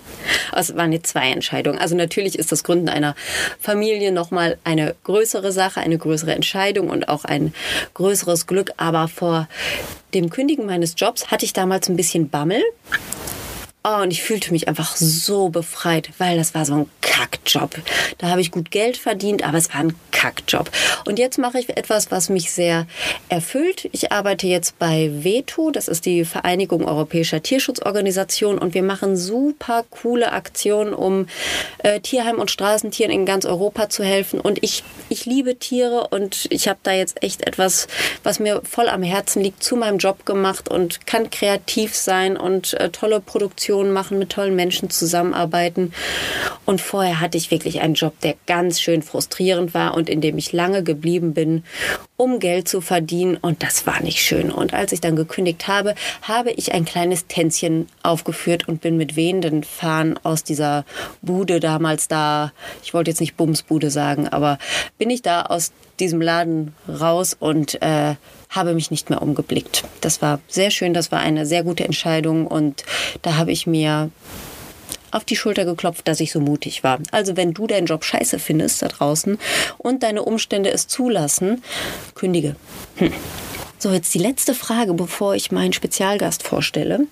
Also, 0.53 0.73
es 0.73 0.79
waren 0.79 0.93
jetzt 0.93 1.09
zwei 1.09 1.31
Entscheidungen. 1.31 1.79
Also 1.79 1.97
natürlich 1.97 2.39
ist 2.39 2.53
das 2.53 2.65
Gründen 2.65 2.89
einer 2.89 3.15
Familie 3.61 4.13
nochmal 4.13 4.59
eine 4.65 4.95
größere 5.05 5.53
Sache, 5.53 5.81
eine 5.81 5.99
größere 5.99 6.35
Entscheidung 6.35 6.91
und 6.91 7.09
auch 7.09 7.25
ein 7.25 7.53
größeres 7.95 8.47
Glück. 8.47 8.73
Aber 8.77 9.09
vor 9.09 9.49
dem 10.15 10.31
Kündigen 10.31 10.67
meines 10.67 10.95
Jobs 10.97 11.31
hatte 11.31 11.45
ich 11.45 11.53
damals 11.53 11.89
ein 11.89 11.97
bisschen 11.97 12.31
Bammel. 12.31 12.63
Oh, 13.87 14.01
und 14.01 14.13
ich 14.13 14.23
fühlte 14.23 14.51
mich 14.51 14.67
einfach 14.67 14.97
so 14.97 15.51
befreit, 15.51 16.09
weil 16.17 16.39
das 16.39 16.55
war 16.55 16.65
so 16.65 16.73
ein 16.73 16.91
Kackjob. 17.03 17.77
Da 18.17 18.29
habe 18.29 18.41
ich 18.41 18.51
gut 18.51 18.71
Geld 18.71 18.97
verdient, 18.97 19.47
aber 19.47 19.59
es 19.59 19.69
war 19.75 19.81
ein 19.81 19.95
Kackjob. 20.11 20.71
Und 21.05 21.19
jetzt 21.19 21.37
mache 21.37 21.59
ich 21.59 21.69
etwas, 21.69 22.11
was 22.11 22.31
mich 22.31 22.51
sehr 22.51 22.87
erfüllt. 23.29 23.91
Ich 23.93 24.11
arbeite 24.11 24.47
jetzt 24.47 24.79
bei 24.79 25.11
Veto, 25.13 25.71
das 25.71 25.89
ist 25.89 26.07
die 26.07 26.25
Vereinigung 26.25 26.87
Europäischer 26.87 27.43
Tierschutzorganisationen 27.43 28.59
und 28.59 28.73
wir 28.73 28.83
machen 28.83 29.19
super 29.19 29.85
coole 29.91 30.33
Aktionen, 30.33 30.95
um 30.95 31.27
äh, 31.79 32.01
Tierheim- 32.01 32.39
und 32.39 32.51
Straßentieren 32.51 33.13
in 33.13 33.27
ganz 33.27 33.45
Europa 33.45 33.91
zu 33.91 34.03
helfen. 34.03 34.41
Und 34.41 34.63
ich, 34.63 34.83
ich 35.11 35.27
liebe 35.27 35.59
Tiere 35.59 36.09
und 36.09 36.47
ich 36.49 36.69
habe 36.69 36.79
da 36.85 36.93
jetzt 36.93 37.23
echt 37.23 37.47
etwas, 37.47 37.87
was 38.23 38.41
mir 38.41 38.63
voll 38.65 38.89
am 38.89 39.03
Herzen 39.03 39.43
liegt, 39.43 39.63
zu 39.63 39.77
meinem 39.77 39.99
Job 39.99 40.25
gemacht 40.25 40.71
und 40.71 41.07
kann 41.07 41.29
kreativ 41.29 41.95
sein 41.95 42.39
und 42.39 42.73
äh, 42.81 42.89
tolle 42.89 43.21
Produktionen 43.21 43.74
machen, 43.83 44.19
mit 44.19 44.31
tollen 44.31 44.55
Menschen 44.55 44.91
zusammenarbeiten. 44.91 45.93
Und 46.65 46.81
vorher 46.81 47.21
hatte 47.21 47.37
ich 47.37 47.51
wirklich 47.51 47.81
einen 47.81 47.95
Job, 47.95 48.19
der 48.21 48.35
ganz 48.47 48.81
schön 48.81 49.03
frustrierend 49.03 49.75
war 49.75 49.95
und 49.95 50.09
in 50.09 50.21
dem 50.21 50.39
ich 50.39 50.53
lange 50.53 50.83
geblieben 50.83 51.35
bin, 51.35 51.65
um 52.17 52.39
Geld 52.39 52.69
zu 52.69 52.81
verdienen. 52.81 53.37
Und 53.37 53.63
das 53.63 53.87
war 53.87 54.01
nicht 54.01 54.21
schön. 54.21 54.51
Und 54.51 54.73
als 54.75 54.93
ich 54.93 55.01
dann 55.01 55.17
gekündigt 55.17 55.69
habe, 55.69 55.95
habe 56.23 56.51
ich 56.53 56.73
ein 56.73 56.85
kleines 56.85 57.27
Tänzchen 57.27 57.87
aufgeführt 58.03 58.69
und 58.69 58.81
bin 58.81 58.97
mit 58.97 59.17
wehenden 59.17 59.65
Fahnen 59.65 60.19
aus 60.23 60.45
dieser 60.45 60.85
Bude 61.23 61.61
damals 61.61 62.09
da, 62.09 62.53
ich 62.83 62.95
wollte 62.95 63.11
jetzt 63.11 63.21
nicht 63.21 63.37
Bumsbude 63.37 63.91
sagen, 63.91 64.29
aber 64.29 64.59
bin 64.99 65.11
ich 65.11 65.23
da 65.23 65.43
aus 65.43 65.73
diesem 66.01 66.21
Laden 66.21 66.75
raus 66.89 67.37
und 67.39 67.81
äh, 67.83 68.15
habe 68.55 68.75
mich 68.75 68.91
nicht 68.91 69.11
mehr 69.11 69.23
umgeblickt. 69.23 69.85
Das 70.01 70.23
war 70.23 70.41
sehr 70.49 70.71
schön, 70.71 70.95
das 70.95 71.13
war 71.13 71.21
eine 71.21 71.47
sehr 71.47 71.65
gute 71.65 71.85
Entscheidung 71.85 72.47
und 72.47 72.85
da 73.23 73.37
habe 73.37 73.53
ich 73.53 73.67
mir 73.67 74.11
auf 75.11 75.25
die 75.25 75.37
Schulter 75.37 75.65
geklopft, 75.65 76.09
dass 76.09 76.21
ich 76.21 76.33
so 76.33 76.41
mutig 76.41 76.83
war. 76.83 76.99
Also 77.13 77.37
wenn 77.37 77.55
du 77.55 77.67
deinen 77.67 77.87
Job 77.87 78.05
scheiße 78.05 78.39
findest 78.39 78.83
da 78.83 78.89
draußen 78.89 79.39
und 79.79 80.03
deine 80.03 80.23
Umstände 80.23 80.71
es 80.71 80.89
zulassen, 80.89 81.63
kündige. 82.15 82.57
Hm. 82.97 83.13
So, 83.79 83.93
jetzt 83.93 84.15
die 84.15 84.19
letzte 84.19 84.55
Frage, 84.55 84.95
bevor 84.95 85.35
ich 85.35 85.53
meinen 85.53 85.73
Spezialgast 85.73 86.43
vorstelle. 86.43 87.07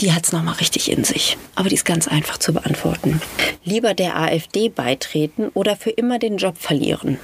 Die 0.00 0.12
hat 0.12 0.24
es 0.24 0.32
nochmal 0.32 0.54
richtig 0.54 0.90
in 0.90 1.04
sich. 1.04 1.36
Aber 1.54 1.68
die 1.68 1.74
ist 1.74 1.84
ganz 1.84 2.08
einfach 2.08 2.38
zu 2.38 2.54
beantworten. 2.54 3.20
Lieber 3.64 3.92
der 3.92 4.16
AfD 4.16 4.68
beitreten 4.70 5.50
oder 5.52 5.76
für 5.76 5.90
immer 5.90 6.18
den 6.18 6.38
Job 6.38 6.56
verlieren? 6.56 7.18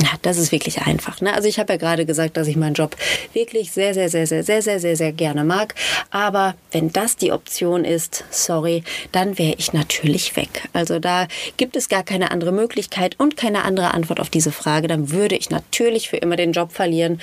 Ja, 0.00 0.08
das 0.22 0.38
ist 0.38 0.50
wirklich 0.50 0.82
einfach. 0.82 1.20
Ne? 1.20 1.32
Also 1.34 1.46
ich 1.46 1.58
habe 1.58 1.74
ja 1.74 1.76
gerade 1.78 2.06
gesagt, 2.06 2.36
dass 2.36 2.48
ich 2.48 2.56
meinen 2.56 2.74
Job 2.74 2.96
wirklich 3.32 3.70
sehr, 3.70 3.92
sehr, 3.94 4.08
sehr, 4.08 4.26
sehr, 4.26 4.42
sehr, 4.42 4.62
sehr, 4.62 4.80
sehr, 4.80 4.96
sehr 4.96 5.12
gerne 5.12 5.44
mag. 5.44 5.74
Aber 6.10 6.54
wenn 6.72 6.90
das 6.90 7.16
die 7.16 7.32
Option 7.32 7.84
ist, 7.84 8.24
sorry, 8.30 8.82
dann 9.12 9.38
wäre 9.38 9.54
ich 9.58 9.72
natürlich 9.72 10.36
weg. 10.36 10.68
Also 10.72 10.98
da 10.98 11.28
gibt 11.56 11.76
es 11.76 11.88
gar 11.88 12.02
keine 12.02 12.30
andere 12.30 12.52
Möglichkeit 12.52 13.20
und 13.20 13.36
keine 13.36 13.64
andere 13.64 13.92
Antwort 13.92 14.20
auf 14.20 14.30
diese 14.30 14.52
Frage. 14.52 14.88
Dann 14.88 15.10
würde 15.10 15.36
ich 15.36 15.50
natürlich 15.50 16.08
für 16.08 16.16
immer 16.16 16.36
den 16.36 16.52
Job 16.52 16.72
verlieren. 16.72 17.20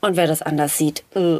Und 0.00 0.16
wer 0.16 0.28
das 0.28 0.42
anders 0.42 0.78
sieht, 0.78 1.02
äh, 1.14 1.38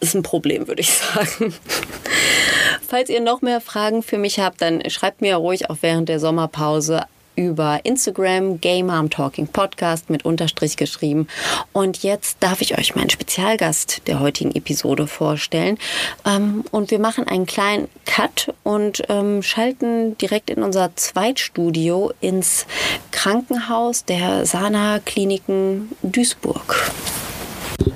ist 0.00 0.14
ein 0.14 0.22
Problem, 0.22 0.68
würde 0.68 0.80
ich 0.80 0.92
sagen. 0.92 1.54
Falls 2.88 3.10
ihr 3.10 3.20
noch 3.20 3.42
mehr 3.42 3.60
Fragen 3.60 4.02
für 4.02 4.18
mich 4.18 4.38
habt, 4.38 4.62
dann 4.62 4.88
schreibt 4.90 5.20
mir 5.20 5.36
ruhig 5.36 5.68
auch 5.70 5.78
während 5.80 6.08
der 6.08 6.20
Sommerpause 6.20 7.04
über 7.36 7.80
Instagram 7.84 8.60
Game 8.60 8.86
Mom 8.86 9.10
Talking 9.10 9.46
Podcast 9.46 10.10
mit 10.10 10.24
Unterstrich 10.24 10.76
geschrieben. 10.76 11.28
Und 11.72 12.02
jetzt 12.02 12.38
darf 12.40 12.60
ich 12.62 12.76
euch 12.76 12.96
meinen 12.96 13.10
Spezialgast 13.10 14.02
der 14.06 14.20
heutigen 14.20 14.54
Episode 14.54 15.06
vorstellen. 15.06 15.78
Ähm, 16.24 16.64
und 16.72 16.90
wir 16.90 16.98
machen 16.98 17.28
einen 17.28 17.46
kleinen 17.46 17.88
Cut 18.06 18.52
und 18.64 19.02
ähm, 19.08 19.42
schalten 19.42 20.18
direkt 20.18 20.50
in 20.50 20.62
unser 20.62 20.96
Zweitstudio 20.96 22.12
ins 22.20 22.66
Krankenhaus 23.12 24.04
der 24.04 24.46
Sana 24.46 24.98
Kliniken 24.98 25.90
Duisburg. 26.02 26.90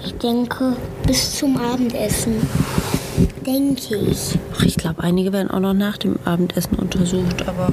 Ich 0.05 0.15
denke, 0.15 0.77
bis 1.07 1.39
zum 1.39 1.57
Abendessen. 1.57 2.47
Denke 3.47 3.97
ich. 3.97 4.39
Ach, 4.55 4.63
ich 4.63 4.77
glaube, 4.77 5.03
einige 5.03 5.33
werden 5.33 5.51
auch 5.51 5.61
noch 5.61 5.75
nach 5.75 5.97
dem 5.97 6.19
Abendessen 6.25 6.79
untersucht, 6.79 7.49
aber 7.49 7.73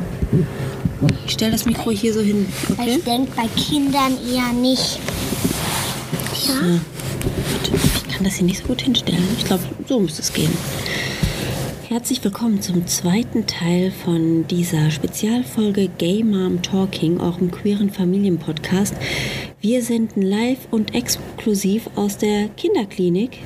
ich 1.25 1.33
stelle 1.33 1.51
das 1.51 1.65
Mikro 1.65 1.91
hier 1.91 2.13
so 2.13 2.21
hin. 2.21 2.45
Okay? 2.71 2.95
Ich 2.97 3.03
denke 3.03 3.31
bei 3.35 3.47
Kindern 3.55 4.17
eher 4.33 4.53
nicht. 4.53 4.99
Ja? 6.47 6.79
Ich 8.07 8.13
kann 8.13 8.23
das 8.23 8.35
hier 8.35 8.45
nicht 8.45 8.61
so 8.61 8.67
gut 8.67 8.81
hinstellen. 8.81 9.23
Ich 9.37 9.45
glaube, 9.45 9.63
so 9.87 9.99
muss 9.99 10.17
es 10.19 10.33
gehen. 10.33 10.51
Herzlich 11.87 12.23
willkommen 12.23 12.61
zum 12.61 12.85
zweiten 12.87 13.45
Teil 13.47 13.91
von 13.91 14.45
dieser 14.47 14.91
Spezialfolge 14.91 15.89
Gay 15.97 16.23
Mom 16.23 16.61
Talking, 16.61 17.19
eurem 17.19 17.51
queeren 17.51 17.89
Familienpodcast. 17.91 18.93
Wir 19.61 19.81
senden 19.81 20.21
live 20.21 20.67
und 20.71 20.93
exklusiv 20.95 21.89
aus 21.95 22.17
der 22.17 22.49
Kinderklinik. 22.49 23.39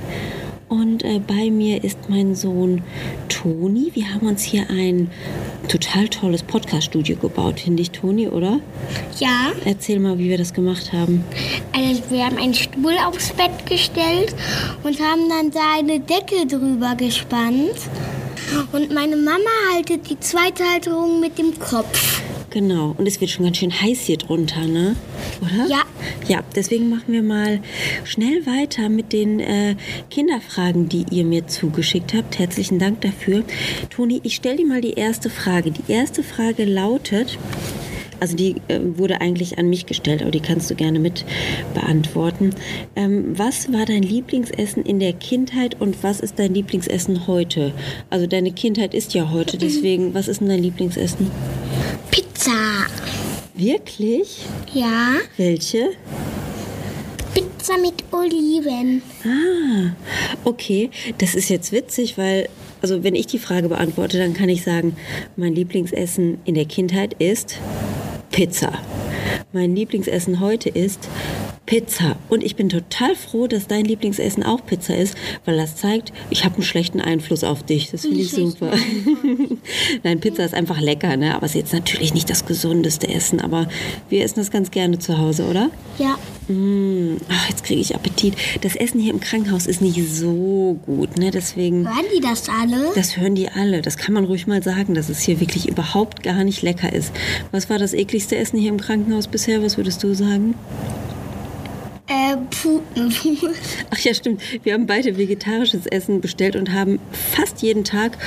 Und 0.69 1.03
äh, 1.03 1.19
bei 1.19 1.51
mir 1.51 1.83
ist 1.83 2.09
mein 2.09 2.33
Sohn 2.33 2.81
Toni. 3.27 3.91
Wir 3.93 4.13
haben 4.13 4.27
uns 4.27 4.41
hier 4.41 4.69
ein 4.69 5.11
total 5.71 6.09
tolles 6.09 6.43
Podcast-Studio 6.43 7.15
gebaut, 7.15 7.61
finde 7.61 7.81
ich, 7.81 7.91
Toni, 7.91 8.27
oder? 8.27 8.59
Ja. 9.19 9.53
Erzähl 9.63 9.99
mal, 9.99 10.17
wie 10.17 10.27
wir 10.27 10.37
das 10.37 10.53
gemacht 10.53 10.91
haben. 10.91 11.23
Also 11.71 12.01
wir 12.09 12.25
haben 12.25 12.37
einen 12.37 12.53
Stuhl 12.53 12.95
aufs 13.07 13.31
Bett 13.31 13.65
gestellt 13.65 14.35
und 14.83 14.99
haben 14.99 15.29
dann 15.29 15.49
da 15.51 15.77
eine 15.79 16.01
Decke 16.01 16.45
drüber 16.45 16.95
gespannt. 16.95 17.77
Und 18.73 18.93
meine 18.93 19.15
Mama 19.15 19.49
haltet 19.73 20.09
die 20.09 20.19
zweite 20.19 20.65
Halterung 20.65 21.21
mit 21.21 21.37
dem 21.37 21.57
Kopf. 21.57 22.21
Genau. 22.51 22.93
Und 22.97 23.07
es 23.07 23.21
wird 23.21 23.31
schon 23.31 23.45
ganz 23.45 23.57
schön 23.57 23.71
heiß 23.71 24.01
hier 24.01 24.17
drunter, 24.17 24.67
ne? 24.67 24.95
Oder? 25.41 25.67
Ja. 25.69 25.83
Ja, 26.27 26.43
deswegen 26.55 26.89
machen 26.89 27.13
wir 27.13 27.23
mal 27.23 27.61
schnell 28.03 28.45
weiter 28.45 28.89
mit 28.89 29.13
den 29.13 29.39
äh, 29.39 29.75
Kinderfragen, 30.09 30.89
die 30.89 31.05
ihr 31.09 31.23
mir 31.23 31.47
zugeschickt 31.47 32.13
habt. 32.13 32.39
Herzlichen 32.39 32.77
Dank 32.77 33.01
dafür. 33.01 33.43
Toni, 33.89 34.19
ich 34.23 34.35
stelle 34.35 34.57
dir 34.57 34.67
mal 34.67 34.81
die 34.81 34.93
erste 34.93 35.29
Frage. 35.29 35.71
Die 35.71 35.91
erste 35.91 36.23
Frage 36.23 36.65
lautet, 36.65 37.37
also 38.21 38.35
die 38.35 38.55
äh, 38.67 38.79
wurde 38.83 39.19
eigentlich 39.19 39.57
an 39.57 39.67
mich 39.67 39.87
gestellt, 39.87 40.21
aber 40.21 40.31
die 40.31 40.39
kannst 40.39 40.69
du 40.69 40.75
gerne 40.75 40.99
mit 40.99 41.25
beantworten. 41.73 42.51
Ähm, 42.95 43.37
was 43.37 43.73
war 43.73 43.85
dein 43.85 44.03
Lieblingsessen 44.03 44.85
in 44.85 44.99
der 44.99 45.13
Kindheit 45.13 45.81
und 45.81 46.03
was 46.03 46.19
ist 46.19 46.37
dein 46.37 46.53
Lieblingsessen 46.53 47.25
heute? 47.25 47.73
Also 48.11 48.27
deine 48.27 48.51
Kindheit 48.51 48.93
ist 48.93 49.15
ja 49.15 49.31
heute, 49.31 49.57
deswegen, 49.57 50.13
was 50.13 50.27
ist 50.27 50.39
denn 50.39 50.49
dein 50.49 50.61
Lieblingsessen? 50.61 51.31
Pizza. 52.11 52.51
Wirklich? 53.55 54.45
Ja. 54.71 55.15
Welche? 55.37 55.89
Pizza 57.33 57.73
mit 57.81 58.03
Oliven. 58.11 59.01
Ah, 59.25 59.95
okay. 60.43 60.91
Das 61.17 61.33
ist 61.33 61.49
jetzt 61.49 61.71
witzig, 61.71 62.19
weil, 62.19 62.49
also 62.83 63.03
wenn 63.03 63.15
ich 63.15 63.25
die 63.25 63.39
Frage 63.39 63.69
beantworte, 63.69 64.19
dann 64.19 64.35
kann 64.35 64.49
ich 64.49 64.61
sagen, 64.61 64.95
mein 65.35 65.55
Lieblingsessen 65.55 66.37
in 66.45 66.53
der 66.53 66.65
Kindheit 66.65 67.15
ist 67.15 67.59
Pizza. 68.31 68.71
Mein 69.53 69.75
Lieblingsessen 69.75 70.39
heute 70.39 70.69
ist 70.69 71.09
Pizza. 71.65 72.15
Und 72.29 72.43
ich 72.43 72.55
bin 72.55 72.69
total 72.69 73.15
froh, 73.15 73.47
dass 73.47 73.67
dein 73.67 73.85
Lieblingsessen 73.85 74.43
auch 74.43 74.65
Pizza 74.65 74.95
ist, 74.95 75.15
weil 75.45 75.57
das 75.57 75.75
zeigt, 75.75 76.13
ich 76.29 76.45
habe 76.45 76.55
einen 76.55 76.63
schlechten 76.63 77.01
Einfluss 77.01 77.43
auf 77.43 77.63
dich. 77.63 77.91
Das 77.91 78.01
finde 78.01 78.21
ich 78.21 78.31
super. 78.31 78.71
Nein, 80.03 80.19
Pizza 80.19 80.45
ist 80.45 80.53
einfach 80.53 80.79
lecker, 80.79 81.17
ne? 81.17 81.35
aber 81.35 81.45
es 81.45 81.51
ist 81.51 81.61
jetzt 81.61 81.73
natürlich 81.73 82.13
nicht 82.13 82.29
das 82.29 82.45
gesundeste 82.45 83.07
Essen. 83.09 83.41
Aber 83.41 83.67
wir 84.09 84.23
essen 84.23 84.39
das 84.39 84.51
ganz 84.51 84.71
gerne 84.71 84.99
zu 84.99 85.17
Hause, 85.17 85.45
oder? 85.45 85.69
Ja. 85.99 86.17
Mmh. 86.51 87.17
Ach, 87.29 87.49
jetzt 87.49 87.63
kriege 87.63 87.79
ich 87.79 87.95
Appetit. 87.95 88.35
Das 88.61 88.75
Essen 88.75 88.99
hier 88.99 89.13
im 89.13 89.19
Krankenhaus 89.19 89.67
ist 89.67 89.81
nicht 89.81 90.01
so 90.13 90.79
gut, 90.85 91.17
ne? 91.17 91.31
Deswegen. 91.31 91.87
Hören 91.87 92.05
die 92.13 92.19
das 92.19 92.49
alle? 92.49 92.91
Das 92.95 93.17
hören 93.17 93.35
die 93.35 93.49
alle. 93.49 93.81
Das 93.81 93.97
kann 93.97 94.13
man 94.13 94.25
ruhig 94.25 94.47
mal 94.47 94.61
sagen, 94.61 94.93
dass 94.93 95.09
es 95.09 95.21
hier 95.21 95.39
wirklich 95.39 95.69
überhaupt 95.69 96.23
gar 96.23 96.43
nicht 96.43 96.61
lecker 96.61 96.91
ist. 96.91 97.11
Was 97.51 97.69
war 97.69 97.77
das 97.77 97.93
ekligste 97.93 98.35
Essen 98.35 98.59
hier 98.59 98.69
im 98.69 98.79
Krankenhaus 98.79 99.27
bisher? 99.27 99.63
Was 99.63 99.77
würdest 99.77 100.03
du 100.03 100.13
sagen? 100.13 100.55
Äh, 102.07 102.35
Putenwurst. 102.61 103.85
Ach 103.89 103.99
ja, 103.99 104.13
stimmt. 104.13 104.41
Wir 104.63 104.73
haben 104.73 104.85
beide 104.85 105.17
vegetarisches 105.17 105.85
Essen 105.85 106.19
bestellt 106.19 106.57
und 106.57 106.73
haben 106.73 106.99
fast 107.11 107.61
jeden 107.61 107.85
Tag 107.85 108.17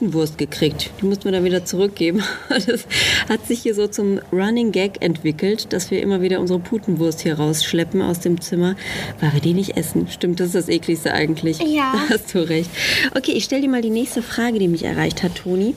Putenwurst 0.00 0.38
gekriegt. 0.38 0.90
Die 1.00 1.06
mussten 1.06 1.24
wir 1.24 1.32
dann 1.32 1.44
wieder 1.44 1.64
zurückgeben. 1.64 2.22
Das 2.66 2.86
hat 3.28 3.46
sich 3.46 3.60
hier 3.60 3.74
so 3.74 3.86
zum 3.86 4.20
Running 4.32 4.70
Gag 4.72 5.02
entwickelt, 5.02 5.72
dass 5.72 5.90
wir 5.90 6.02
immer 6.02 6.20
wieder 6.20 6.40
unsere 6.40 6.58
Putenwurst 6.58 7.20
hier 7.20 7.34
rausschleppen 7.34 8.02
aus 8.02 8.20
dem 8.20 8.40
Zimmer, 8.40 8.76
weil 9.20 9.32
wir 9.32 9.40
die 9.40 9.54
nicht 9.54 9.76
essen. 9.76 10.08
Stimmt, 10.08 10.40
das 10.40 10.48
ist 10.48 10.54
das 10.54 10.68
ekligste 10.68 11.12
eigentlich. 11.12 11.58
Ja. 11.58 11.94
Da 12.00 12.14
hast 12.14 12.34
du 12.34 12.48
recht. 12.48 12.70
Okay, 13.16 13.32
ich 13.32 13.44
stelle 13.44 13.62
dir 13.62 13.68
mal 13.68 13.82
die 13.82 13.90
nächste 13.90 14.22
Frage, 14.22 14.58
die 14.58 14.68
mich 14.68 14.84
erreicht 14.84 15.22
hat, 15.22 15.34
Toni. 15.36 15.74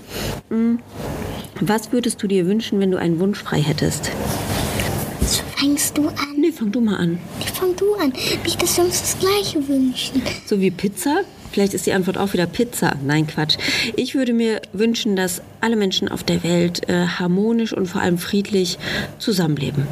Hm, 0.49 0.79
was 1.59 1.91
würdest 1.91 2.21
du 2.21 2.27
dir 2.27 2.45
wünschen, 2.45 2.79
wenn 2.79 2.91
du 2.91 2.97
einen 2.97 3.19
Wunsch 3.19 3.39
frei 3.39 3.61
hättest? 3.61 4.11
Fängst 5.57 5.97
du 5.97 6.07
an? 6.07 6.35
Nee, 6.37 6.51
fang 6.51 6.71
du 6.71 6.81
mal 6.81 6.97
an. 6.97 7.19
Nee, 7.39 7.45
fang 7.53 7.75
du 7.75 7.93
an. 7.95 8.13
Nicht, 8.43 8.61
dass 8.61 8.77
wir 8.77 8.85
uns 8.85 9.01
das 9.01 9.19
Gleiche 9.19 9.67
wünschen. 9.67 10.21
So 10.45 10.59
wie 10.59 10.71
Pizza? 10.71 11.23
Vielleicht 11.53 11.75
ist 11.75 11.85
die 11.85 11.93
Antwort 11.93 12.17
auch 12.17 12.33
wieder 12.33 12.47
Pizza. 12.47 12.95
Nein, 13.05 13.27
Quatsch. 13.27 13.57
Ich 13.95 14.15
würde 14.15 14.33
mir 14.33 14.59
wünschen, 14.73 15.15
dass 15.15 15.43
alle 15.61 15.75
Menschen 15.75 16.09
auf 16.09 16.23
der 16.23 16.43
Welt 16.43 16.89
äh, 16.89 17.05
harmonisch 17.05 17.73
und 17.73 17.85
vor 17.85 18.01
allem 18.01 18.17
friedlich 18.17 18.79
zusammenleben. 19.19 19.87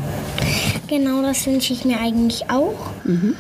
Genau, 0.88 1.22
das 1.22 1.46
wünsche 1.46 1.72
ich 1.72 1.86
mir 1.86 2.00
eigentlich 2.00 2.50
auch. 2.50 2.90
Mhm. 3.04 3.36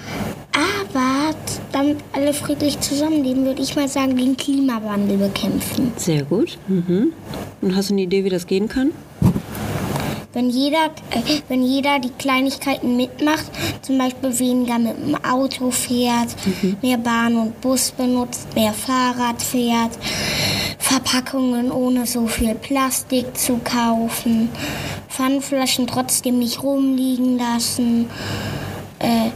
Aber 0.53 1.35
damit 1.71 1.97
alle 2.13 2.33
friedlich 2.33 2.79
zusammenleben, 2.79 3.43
würde 3.43 3.63
ich 3.63 3.75
mal 3.75 3.87
sagen, 3.87 4.15
den 4.15 4.37
Klimawandel 4.37 5.17
bekämpfen. 5.17 5.91
Sehr 5.95 6.23
gut. 6.23 6.59
Mhm. 6.67 7.13
Und 7.61 7.75
hast 7.75 7.89
du 7.89 7.95
eine 7.95 8.03
Idee, 8.03 8.23
wie 8.23 8.29
das 8.29 8.45
gehen 8.45 8.69
kann? 8.69 8.91
Wenn 10.33 10.49
jeder, 10.49 10.85
äh, 11.11 11.41
wenn 11.47 11.63
jeder 11.63 11.99
die 11.99 12.11
Kleinigkeiten 12.11 12.95
mitmacht, 12.95 13.45
zum 13.81 13.97
Beispiel 13.97 14.37
weniger 14.39 14.79
mit 14.79 14.97
dem 14.97 15.15
Auto 15.23 15.71
fährt, 15.71 16.35
mhm. 16.45 16.77
mehr 16.81 16.97
Bahn 16.97 17.35
und 17.35 17.59
Bus 17.61 17.91
benutzt, 17.91 18.47
mehr 18.55 18.73
Fahrrad 18.73 19.41
fährt, 19.41 19.91
Verpackungen 20.77 21.71
ohne 21.71 22.05
so 22.05 22.27
viel 22.27 22.55
Plastik 22.55 23.37
zu 23.37 23.59
kaufen, 23.63 24.49
Pfandflaschen 25.09 25.87
trotzdem 25.87 26.39
nicht 26.39 26.63
rumliegen 26.63 27.37
lassen, 27.37 28.09
äh, 28.99 29.29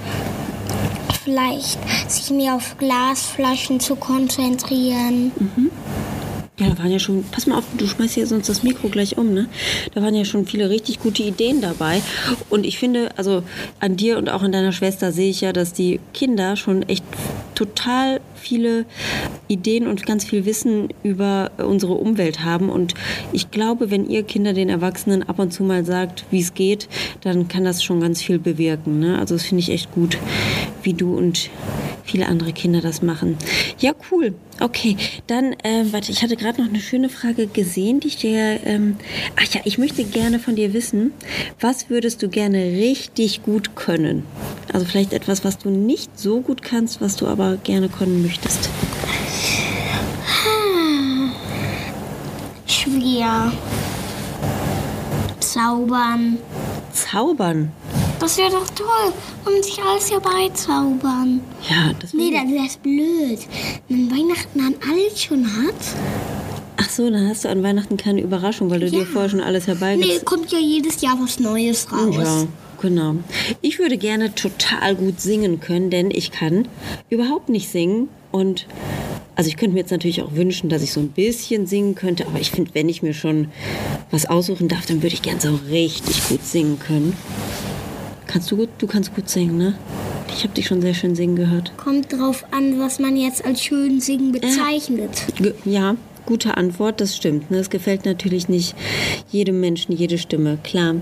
vielleicht 1.23 1.79
sich 2.07 2.29
mehr 2.29 2.55
auf 2.55 2.77
Glasflaschen 2.77 3.79
zu 3.79 3.95
konzentrieren. 3.95 5.31
Mhm. 5.37 5.71
Ja, 6.57 6.69
da 6.69 6.77
waren 6.77 6.91
ja 6.91 6.99
schon, 6.99 7.25
pass 7.31 7.47
mal 7.47 7.57
auf, 7.57 7.65
du 7.77 7.85
schmeißt 7.85 8.13
hier 8.13 8.27
sonst 8.27 8.47
das 8.47 8.63
Mikro 8.63 8.87
gleich 8.87 9.17
um, 9.17 9.33
ne? 9.33 9.49
Da 9.93 10.01
waren 10.01 10.15
ja 10.15 10.23
schon 10.23 10.45
viele 10.45 10.69
richtig 10.69 11.01
gute 11.01 11.21
Ideen 11.21 11.59
dabei. 11.59 12.01
Und 12.49 12.65
ich 12.65 12.79
finde, 12.79 13.09
also 13.17 13.43
an 13.81 13.97
dir 13.97 14.17
und 14.17 14.29
auch 14.29 14.41
an 14.41 14.53
deiner 14.53 14.71
Schwester 14.71 15.11
sehe 15.11 15.29
ich 15.29 15.41
ja, 15.41 15.51
dass 15.51 15.73
die 15.73 15.99
Kinder 16.13 16.55
schon 16.55 16.83
echt 16.83 17.03
total 17.55 18.21
viele 18.35 18.85
Ideen 19.49 19.85
und 19.85 20.05
ganz 20.05 20.23
viel 20.23 20.45
Wissen 20.45 20.87
über 21.03 21.51
unsere 21.57 21.95
Umwelt 21.95 22.45
haben. 22.45 22.69
Und 22.69 22.93
ich 23.33 23.51
glaube, 23.51 23.91
wenn 23.91 24.09
ihr 24.09 24.23
Kinder 24.23 24.53
den 24.53 24.69
Erwachsenen 24.69 25.23
ab 25.23 25.39
und 25.39 25.51
zu 25.51 25.63
mal 25.63 25.83
sagt, 25.83 26.23
wie 26.31 26.39
es 26.39 26.53
geht, 26.53 26.87
dann 27.19 27.49
kann 27.49 27.65
das 27.65 27.83
schon 27.83 27.99
ganz 27.99 28.21
viel 28.21 28.39
bewirken. 28.39 28.99
Ne? 28.99 29.19
Also 29.19 29.35
das 29.35 29.43
finde 29.43 29.59
ich 29.59 29.71
echt 29.71 29.91
gut, 29.91 30.17
wie 30.83 30.93
du 30.93 31.17
und 31.17 31.49
viele 32.05 32.27
andere 32.27 32.53
Kinder 32.53 32.81
das 32.81 33.01
machen. 33.01 33.37
Ja, 33.79 33.91
cool. 34.11 34.33
Okay, 34.59 34.95
dann, 35.27 35.53
äh, 35.63 35.85
warte, 35.91 36.11
ich 36.11 36.23
hatte 36.23 36.37
gerade 36.37 36.61
noch 36.61 36.69
eine 36.69 36.79
schöne 36.79 37.09
Frage 37.09 37.47
gesehen, 37.47 37.99
die 37.99 38.07
ich 38.07 38.17
dir. 38.17 38.59
Ähm, 38.63 38.95
ach 39.35 39.53
ja, 39.53 39.61
ich 39.65 39.77
möchte 39.77 40.03
gerne 40.03 40.39
von 40.39 40.55
dir 40.55 40.73
wissen, 40.73 41.11
was 41.59 41.89
würdest 41.89 42.23
du 42.23 42.29
gerne 42.29 42.57
richtig 42.57 43.43
gut 43.43 43.75
können? 43.75 44.23
Also 44.71 44.85
vielleicht 44.85 45.13
etwas, 45.13 45.43
was 45.43 45.57
du 45.57 45.69
nicht 45.69 46.17
so 46.17 46.41
gut 46.41 46.61
kannst, 46.61 47.01
was 47.01 47.15
du 47.15 47.27
aber 47.27 47.57
gerne 47.57 47.89
können 47.89 48.21
möchtest. 48.21 48.69
Schwer. 52.67 53.51
Zaubern. 55.39 56.37
Zaubern? 56.91 57.71
Das 58.19 58.37
wäre 58.37 58.49
doch 58.51 58.67
toll. 58.69 59.13
Und 59.45 59.63
sich 59.63 59.77
alles 59.81 60.09
herbeizaubern. 60.11 61.41
Ja, 61.69 61.91
das 61.99 62.13
Nee, 62.13 62.31
das 62.31 62.43
wäre 62.49 62.67
blöd. 62.81 63.39
Wenn 63.89 64.09
Weihnachten 64.11 64.59
dann 64.59 64.75
alles 64.91 65.21
schon 65.21 65.45
hat. 65.45 65.75
Ach 66.77 66.89
so, 66.89 67.09
dann 67.09 67.27
hast 67.29 67.45
du 67.45 67.49
an 67.49 67.63
Weihnachten 67.63 67.97
keine 67.97 68.21
Überraschung, 68.21 68.69
weil 68.69 68.79
du 68.81 68.89
dir 68.89 68.99
Ja. 68.99 69.05
vorher 69.05 69.29
schon 69.29 69.41
alles 69.41 69.67
Nee, 69.67 69.73
herbeigezogen 69.73 70.25
kommt 70.25 70.51
ja 70.51 70.59
jedes 70.59 71.01
Jahr 71.01 71.17
was 71.21 71.39
Neues 71.39 71.91
raus. 71.91 72.15
Ja, 72.17 72.43
genau. 72.81 73.15
Ich 73.61 73.79
würde 73.79 73.97
gerne 73.97 74.33
total 74.35 74.95
gut 74.95 75.19
singen 75.21 75.59
können, 75.59 75.89
denn 75.89 76.11
ich 76.11 76.31
kann 76.31 76.67
überhaupt 77.09 77.49
nicht 77.49 77.69
singen. 77.69 78.09
Und 78.31 78.65
also 79.35 79.47
ich 79.47 79.55
könnte 79.57 79.73
mir 79.75 79.81
jetzt 79.81 79.91
natürlich 79.91 80.21
auch 80.21 80.33
wünschen, 80.33 80.69
dass 80.69 80.81
ich 80.81 80.91
so 80.91 80.99
ein 80.99 81.09
bisschen 81.09 81.67
singen 81.67 81.95
könnte, 81.95 82.25
aber 82.27 82.39
ich 82.39 82.51
finde, 82.51 82.71
wenn 82.73 82.89
ich 82.89 83.01
mir 83.03 83.13
schon 83.13 83.49
was 84.11 84.25
aussuchen 84.25 84.67
darf, 84.67 84.85
dann 84.85 85.01
würde 85.01 85.13
ich 85.15 85.21
gerne 85.21 85.39
so 85.39 85.57
richtig 85.69 86.27
gut 86.27 86.43
singen 86.45 86.79
können. 86.79 87.15
Kannst 88.27 88.51
du 88.51 88.57
gut? 88.57 88.69
Du 88.77 88.87
kannst 88.87 89.15
gut 89.15 89.29
singen, 89.29 89.57
ne? 89.57 89.75
Ich 90.35 90.43
habe 90.43 90.53
dich 90.53 90.67
schon 90.67 90.81
sehr 90.81 90.93
schön 90.93 91.15
singen 91.15 91.35
gehört. 91.35 91.71
Kommt 91.77 92.11
drauf 92.11 92.45
an, 92.51 92.79
was 92.79 92.99
man 92.99 93.15
jetzt 93.15 93.45
als 93.45 93.63
schön 93.63 94.01
singen 94.01 94.31
bezeichnet. 94.31 95.25
Ja, 95.63 95.95
gute 96.25 96.57
Antwort, 96.57 96.99
das 97.01 97.15
stimmt. 97.15 97.51
Ne? 97.51 97.59
Es 97.59 97.69
gefällt 97.69 98.05
natürlich 98.05 98.49
nicht 98.49 98.75
jedem 99.31 99.61
Menschen 99.61 99.95
jede 99.95 100.17
Stimme, 100.17 100.57
klar. 100.63 100.95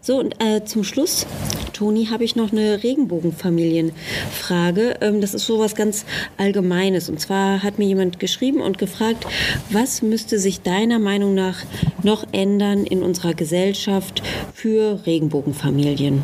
So, 0.00 0.20
und 0.20 0.40
äh, 0.42 0.64
zum 0.64 0.84
Schluss, 0.84 1.26
Toni, 1.72 2.06
habe 2.06 2.22
ich 2.24 2.36
noch 2.36 2.52
eine 2.52 2.82
Regenbogenfamilienfrage. 2.82 4.96
Ähm, 5.00 5.20
das 5.20 5.34
ist 5.34 5.46
sowas 5.46 5.74
ganz 5.74 6.04
Allgemeines. 6.36 7.08
Und 7.08 7.18
zwar 7.20 7.62
hat 7.62 7.78
mir 7.78 7.86
jemand 7.86 8.20
geschrieben 8.20 8.60
und 8.60 8.76
gefragt, 8.78 9.26
was 9.70 10.02
müsste 10.02 10.38
sich 10.38 10.60
deiner 10.62 10.98
Meinung 10.98 11.34
nach 11.34 11.56
noch 12.02 12.26
ändern 12.32 12.84
in 12.84 13.02
unserer 13.02 13.32
Gesellschaft 13.34 14.22
für 14.54 15.00
Regenbogenfamilien? 15.06 16.22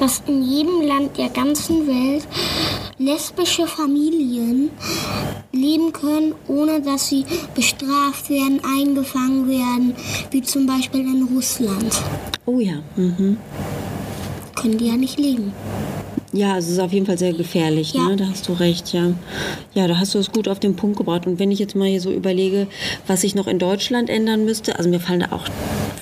Dass 0.00 0.22
in 0.26 0.42
jedem 0.42 0.80
Land 0.80 1.18
der 1.18 1.28
ganzen 1.28 1.86
Welt 1.86 2.26
lesbische 2.98 3.66
Familien 3.66 4.70
leben 5.52 5.92
können, 5.92 6.34
ohne 6.48 6.80
dass 6.80 7.08
sie 7.08 7.24
bestraft 7.54 8.30
werden, 8.30 8.60
eingefangen 8.64 9.48
werden, 9.48 9.94
wie 10.30 10.42
zum 10.42 10.66
Beispiel 10.66 11.00
in 11.00 11.28
Russland. 11.34 12.02
Oh 12.46 12.58
ja, 12.58 12.82
mhm. 12.96 13.36
Können 14.54 14.78
die 14.78 14.88
ja 14.88 14.96
nicht 14.96 15.18
leben. 15.18 15.52
Ja, 16.32 16.56
es 16.58 16.68
ist 16.68 16.78
auf 16.78 16.92
jeden 16.92 17.06
Fall 17.06 17.18
sehr 17.18 17.32
gefährlich, 17.32 17.92
Ja. 17.92 18.08
ne? 18.08 18.16
Da 18.16 18.26
hast 18.28 18.48
du 18.48 18.52
recht, 18.52 18.92
ja. 18.92 19.12
Ja, 19.74 19.88
da 19.88 19.98
hast 19.98 20.14
du 20.14 20.18
es 20.18 20.30
gut 20.30 20.46
auf 20.46 20.60
den 20.60 20.76
Punkt 20.76 20.96
gebracht. 20.96 21.26
Und 21.26 21.40
wenn 21.40 21.50
ich 21.50 21.58
jetzt 21.58 21.74
mal 21.74 21.88
hier 21.88 22.00
so 22.00 22.12
überlege, 22.12 22.68
was 23.06 23.24
ich 23.24 23.34
noch 23.34 23.48
in 23.48 23.58
Deutschland 23.58 24.08
ändern 24.08 24.44
müsste, 24.44 24.78
also 24.78 24.88
mir 24.88 25.00
fallen 25.00 25.20
da 25.20 25.32
auch 25.32 25.44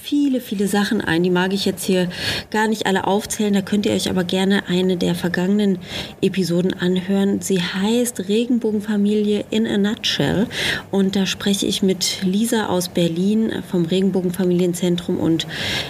viele, 0.03 0.41
viele 0.41 0.69
Sachen 0.69 1.01
ein. 1.01 1.23
Die 1.23 1.31
mag 1.31 1.53
ich 1.53 1.65
jetzt 1.65 1.85
hier 1.85 2.09
gar 2.51 2.69
nicht 2.69 2.87
alle 2.87 3.07
aufzählen. 3.07 3.53
Da 3.55 3.63
könnt 3.63 3.87
ihr 3.87 3.93
euch 3.93 4.09
aber 4.11 4.25
gerne 4.25 4.67
eine 4.69 4.97
der 4.99 5.15
vergangenen 5.15 5.79
Episoden 6.23 6.73
anhören. 6.75 7.41
Sie 7.41 7.61
heißt 7.61 8.29
Regenbogenfamilie 8.29 9.45
in 9.51 9.67
a 9.67 9.79
Nutshell. 9.79 10.47
Und 10.91 11.17
da 11.17 11.25
spreche 11.27 11.67
ich 11.67 11.83
mit 11.83 12.19
Lisa 12.23 12.67
aus 12.67 12.89
Berlin 12.89 13.51
vom 13.71 13.85
Regenbogenfamilienzentrum. 13.87 15.19
Und 15.19 15.47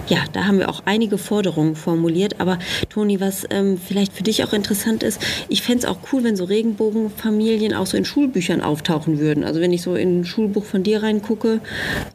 ja, 0.09 0.19
da 0.33 0.45
haben 0.47 0.59
wir 0.59 0.69
auch 0.69 0.83
einige 0.85 1.19
Forderungen 1.19 1.75
formuliert. 1.77 2.41
Aber 2.41 2.59
Toni, 2.89 3.21
was 3.21 3.45
ähm, 3.51 3.79
vielleicht 3.79 4.13
für 4.13 4.23
dich 4.29 4.45
auch 4.45 4.53
interessant 4.53 5.03
ist, 5.03 5.21
ich 5.49 5.63
fände 5.63 5.81
es 5.81 5.85
auch 5.85 5.99
cool, 6.13 6.23
wenn 6.23 6.37
so 6.37 6.45
Regenbogenfamilien 6.45 7.75
auch 7.75 7.87
so 7.87 7.97
in 7.97 8.05
Schulbüchern 8.05 8.61
auftauchen 8.61 9.19
würden. 9.19 9.43
Also 9.43 9.61
wenn 9.61 9.73
ich 9.73 9.83
so 9.83 9.97
in 9.97 10.21
ein 10.21 10.25
Schulbuch 10.25 10.65
von 10.65 10.83
dir 10.85 11.03
reingucke, 11.03 11.61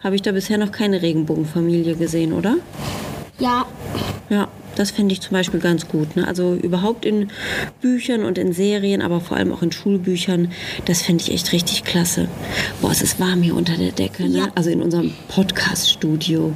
habe 0.02 0.16
ich 0.16 0.22
da 0.22 0.32
bisher 0.32 0.58
noch 0.58 0.72
keine 0.72 1.02
Regenbogenfamilie 1.02 1.96
gesehen, 1.96 2.34
oder? 2.34 2.56
Ja, 3.40 3.66
Ja, 4.30 4.48
das 4.76 4.92
fände 4.92 5.14
ich 5.14 5.22
zum 5.22 5.32
Beispiel 5.32 5.60
ganz 5.60 5.88
gut. 5.88 6.16
Ne? 6.16 6.28
Also 6.28 6.56
überhaupt 6.56 7.06
in 7.06 7.30
Büchern 7.82 8.24
und 8.24 8.38
in 8.38 8.54
Serien, 8.54 9.02
aber 9.02 9.22
vor 9.22 9.38
allem 9.38 9.52
auch 9.52 9.62
in 9.62 9.72
Schulbüchern, 9.72 10.52
das 10.86 11.02
fände 11.02 11.24
ich 11.24 11.32
echt 11.32 11.52
richtig 11.52 11.84
klasse. 11.84 12.28
Boah, 12.82 12.92
es 12.92 13.02
ist 13.02 13.20
warm 13.20 13.42
hier 13.42 13.56
unter 13.56 13.76
der 13.78 13.92
Decke, 13.92 14.28
ne? 14.30 14.38
Ja. 14.38 14.48
also 14.56 14.70
in 14.70 14.82
unserem 14.82 15.14
Podcast-Studio. 15.28 16.54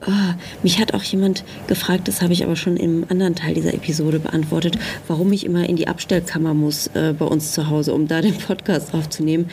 Ah, 0.00 0.34
mich 0.62 0.78
hat 0.78 0.94
auch 0.94 1.02
jemand 1.02 1.42
gefragt, 1.66 2.06
das 2.06 2.22
habe 2.22 2.32
ich 2.32 2.44
aber 2.44 2.54
schon 2.54 2.76
im 2.76 3.04
anderen 3.08 3.34
Teil 3.34 3.54
dieser 3.54 3.74
Episode 3.74 4.20
beantwortet, 4.20 4.78
warum 5.08 5.32
ich 5.32 5.44
immer 5.44 5.68
in 5.68 5.74
die 5.74 5.88
Abstellkammer 5.88 6.54
muss 6.54 6.86
äh, 6.94 7.14
bei 7.18 7.24
uns 7.24 7.52
zu 7.52 7.68
Hause, 7.68 7.92
um 7.94 8.06
da 8.06 8.20
den 8.20 8.38
Podcast 8.38 8.94
aufzunehmen. 8.94 9.50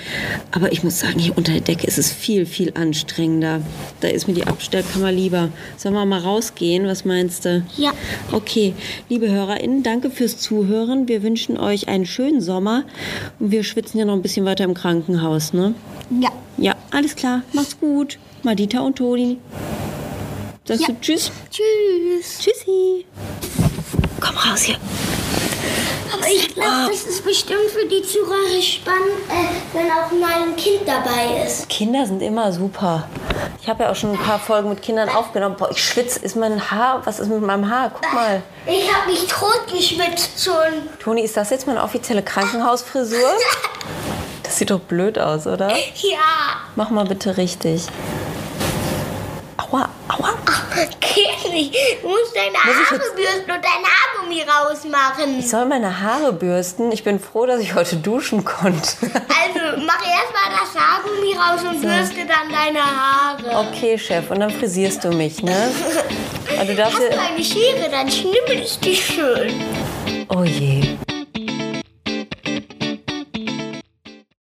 Aber 0.51 0.71
ich 0.71 0.84
muss 0.84 0.99
sagen, 0.99 1.17
hier 1.19 1.36
unter 1.36 1.51
der 1.51 1.62
Decke 1.62 1.88
ist 1.88 1.97
es 1.97 2.12
viel, 2.12 2.45
viel 2.45 2.73
anstrengender. 2.75 3.62
Da 4.01 4.08
ist 4.08 4.27
mir 4.27 4.36
die 4.36 4.45
Abstellkammer 4.45 5.12
lieber. 5.12 5.49
Sollen 5.77 5.95
wir 5.95 6.05
mal 6.05 6.19
rausgehen? 6.19 6.86
Was 6.86 7.05
meinst 7.05 7.45
du? 7.45 7.63
Ja. 7.75 7.91
Okay, 8.31 8.75
liebe 9.10 9.29
HörerInnen, 9.31 9.81
danke 9.81 10.12
fürs 10.12 10.38
Zuhören. 10.38 11.08
Wir 11.08 11.23
wünschen 11.23 11.58
euch 11.58 11.88
einen 11.88 12.05
schönen 12.05 12.41
Sommer 12.41 12.84
und 13.39 13.49
wir 13.49 13.63
schwitzen 13.63 13.99
ja 13.99 14.05
noch 14.05 14.13
ein 14.13 14.21
bisschen 14.21 14.45
weiter 14.45 14.63
im 14.63 14.75
Krankenhaus, 14.75 15.53
ne? 15.53 15.73
ja. 16.21 16.29
Ja, 16.58 16.73
alles 16.91 17.17
klar. 17.17 17.41
Macht's 17.51 17.77
gut. 17.79 18.17
Madita 18.43 18.79
und 18.79 18.95
Toni. 18.95 19.39
Sagst 20.67 20.82
Ja. 20.82 20.88
du 20.88 20.99
Tschüss? 21.01 21.32
Tschüss. 21.51 22.39
Tschüssi. 22.39 23.06
Komm 24.19 24.36
raus 24.38 24.62
hier. 24.62 24.78
Aber 26.12 26.28
ich 26.28 26.54
glaube, 26.56 26.88
das 26.89 27.04
ist 27.04 27.23
bestimmt 27.23 27.69
für 27.71 27.86
die 27.88 28.01
Zuhörer 28.01 28.62
spannend, 28.62 29.30
äh, 29.30 29.78
wenn 29.78 29.91
auch 29.91 30.12
mal 30.12 30.41
ein 30.43 30.56
Kind 30.56 30.82
dabei 30.88 31.43
ist. 31.45 31.67
Kinder 31.69 32.06
sind 32.06 32.21
immer 32.21 32.51
super. 32.51 33.08
Ich 33.62 33.67
habe 33.69 33.84
ja 33.84 33.91
auch 33.91 33.95
schon 33.95 34.12
ein 34.12 34.17
paar 34.17 34.39
Folgen 34.39 34.69
mit 34.69 34.82
Kindern 34.82 35.10
aufgenommen. 35.10 35.56
Boah, 35.58 35.69
ich 35.71 35.84
schwitze. 35.84 36.19
Ist 36.19 36.36
mein 36.36 36.71
Haar? 36.71 37.01
Was 37.06 37.19
ist 37.19 37.28
mit 37.30 37.41
meinem 37.41 37.69
Haar? 37.69 37.91
Guck 37.93 38.13
mal. 38.13 38.41
Ich 38.65 38.91
habe 38.91 39.12
mich 39.12 39.25
totgeschwitzt 39.28 40.43
schon. 40.43 40.89
Toni, 40.99 41.21
ist 41.21 41.38
das 41.38 41.49
jetzt 41.51 41.67
meine 41.67 41.84
offizielle 41.84 42.23
Krankenhausfrisur? 42.23 43.19
Das 44.43 44.60
sieht 44.60 44.69
doch 44.69 44.80
blöd 44.80 45.17
aus, 45.19 45.47
oder? 45.47 45.69
Ja. 45.75 46.19
Mach 46.75 46.89
mal 46.91 47.04
bitte 47.06 47.36
richtig. 47.36 47.82
Aua, 49.58 49.89
aua. 50.08 50.30
Geht 51.00 51.52
nicht. 51.54 51.76
Du 52.02 52.10
musst 52.10 52.36
deine 52.36 52.52
Muss 52.52 52.90
Haare 52.90 53.16
bürsten 53.16 53.52
und 53.52 53.64
dein 53.64 53.84
Haargummi 53.86 54.42
rausmachen. 54.42 55.40
Ich 55.40 55.50
soll 55.50 55.66
meine 55.66 56.02
Haare 56.02 56.34
bürsten. 56.34 56.92
Ich 56.92 57.04
bin 57.04 57.20
froh, 57.20 57.46
dass 57.46 57.60
ich 57.60 57.74
heute 57.76 57.98
duschen 57.98 58.44
konnte. 58.44 58.88
Also 59.02 59.82
mach 59.86 60.02
erstmal 60.06 60.52
das 60.52 60.76
Haargummi 60.76 61.34
raus 61.34 61.62
und 61.64 61.82
bürste 61.82 62.26
dann 62.26 62.52
deine 62.52 62.80
Haare. 62.82 63.68
Okay, 63.68 63.98
Chef, 63.98 64.30
und 64.32 64.40
dann 64.40 64.52
frisierst 64.52 65.04
du 65.04 65.10
mich, 65.10 65.42
ne? 65.44 65.72
Also 66.58 66.72
du 66.72 66.76
darfst 66.76 67.00
Hast 67.00 67.12
du 67.12 67.20
eine 67.20 67.44
Schere, 67.44 67.90
dann 67.90 68.10
schnippel 68.10 68.62
ich 68.64 68.80
dich 68.80 69.04
schön. 69.04 69.62
Oh 70.30 70.44
je. 70.44 70.96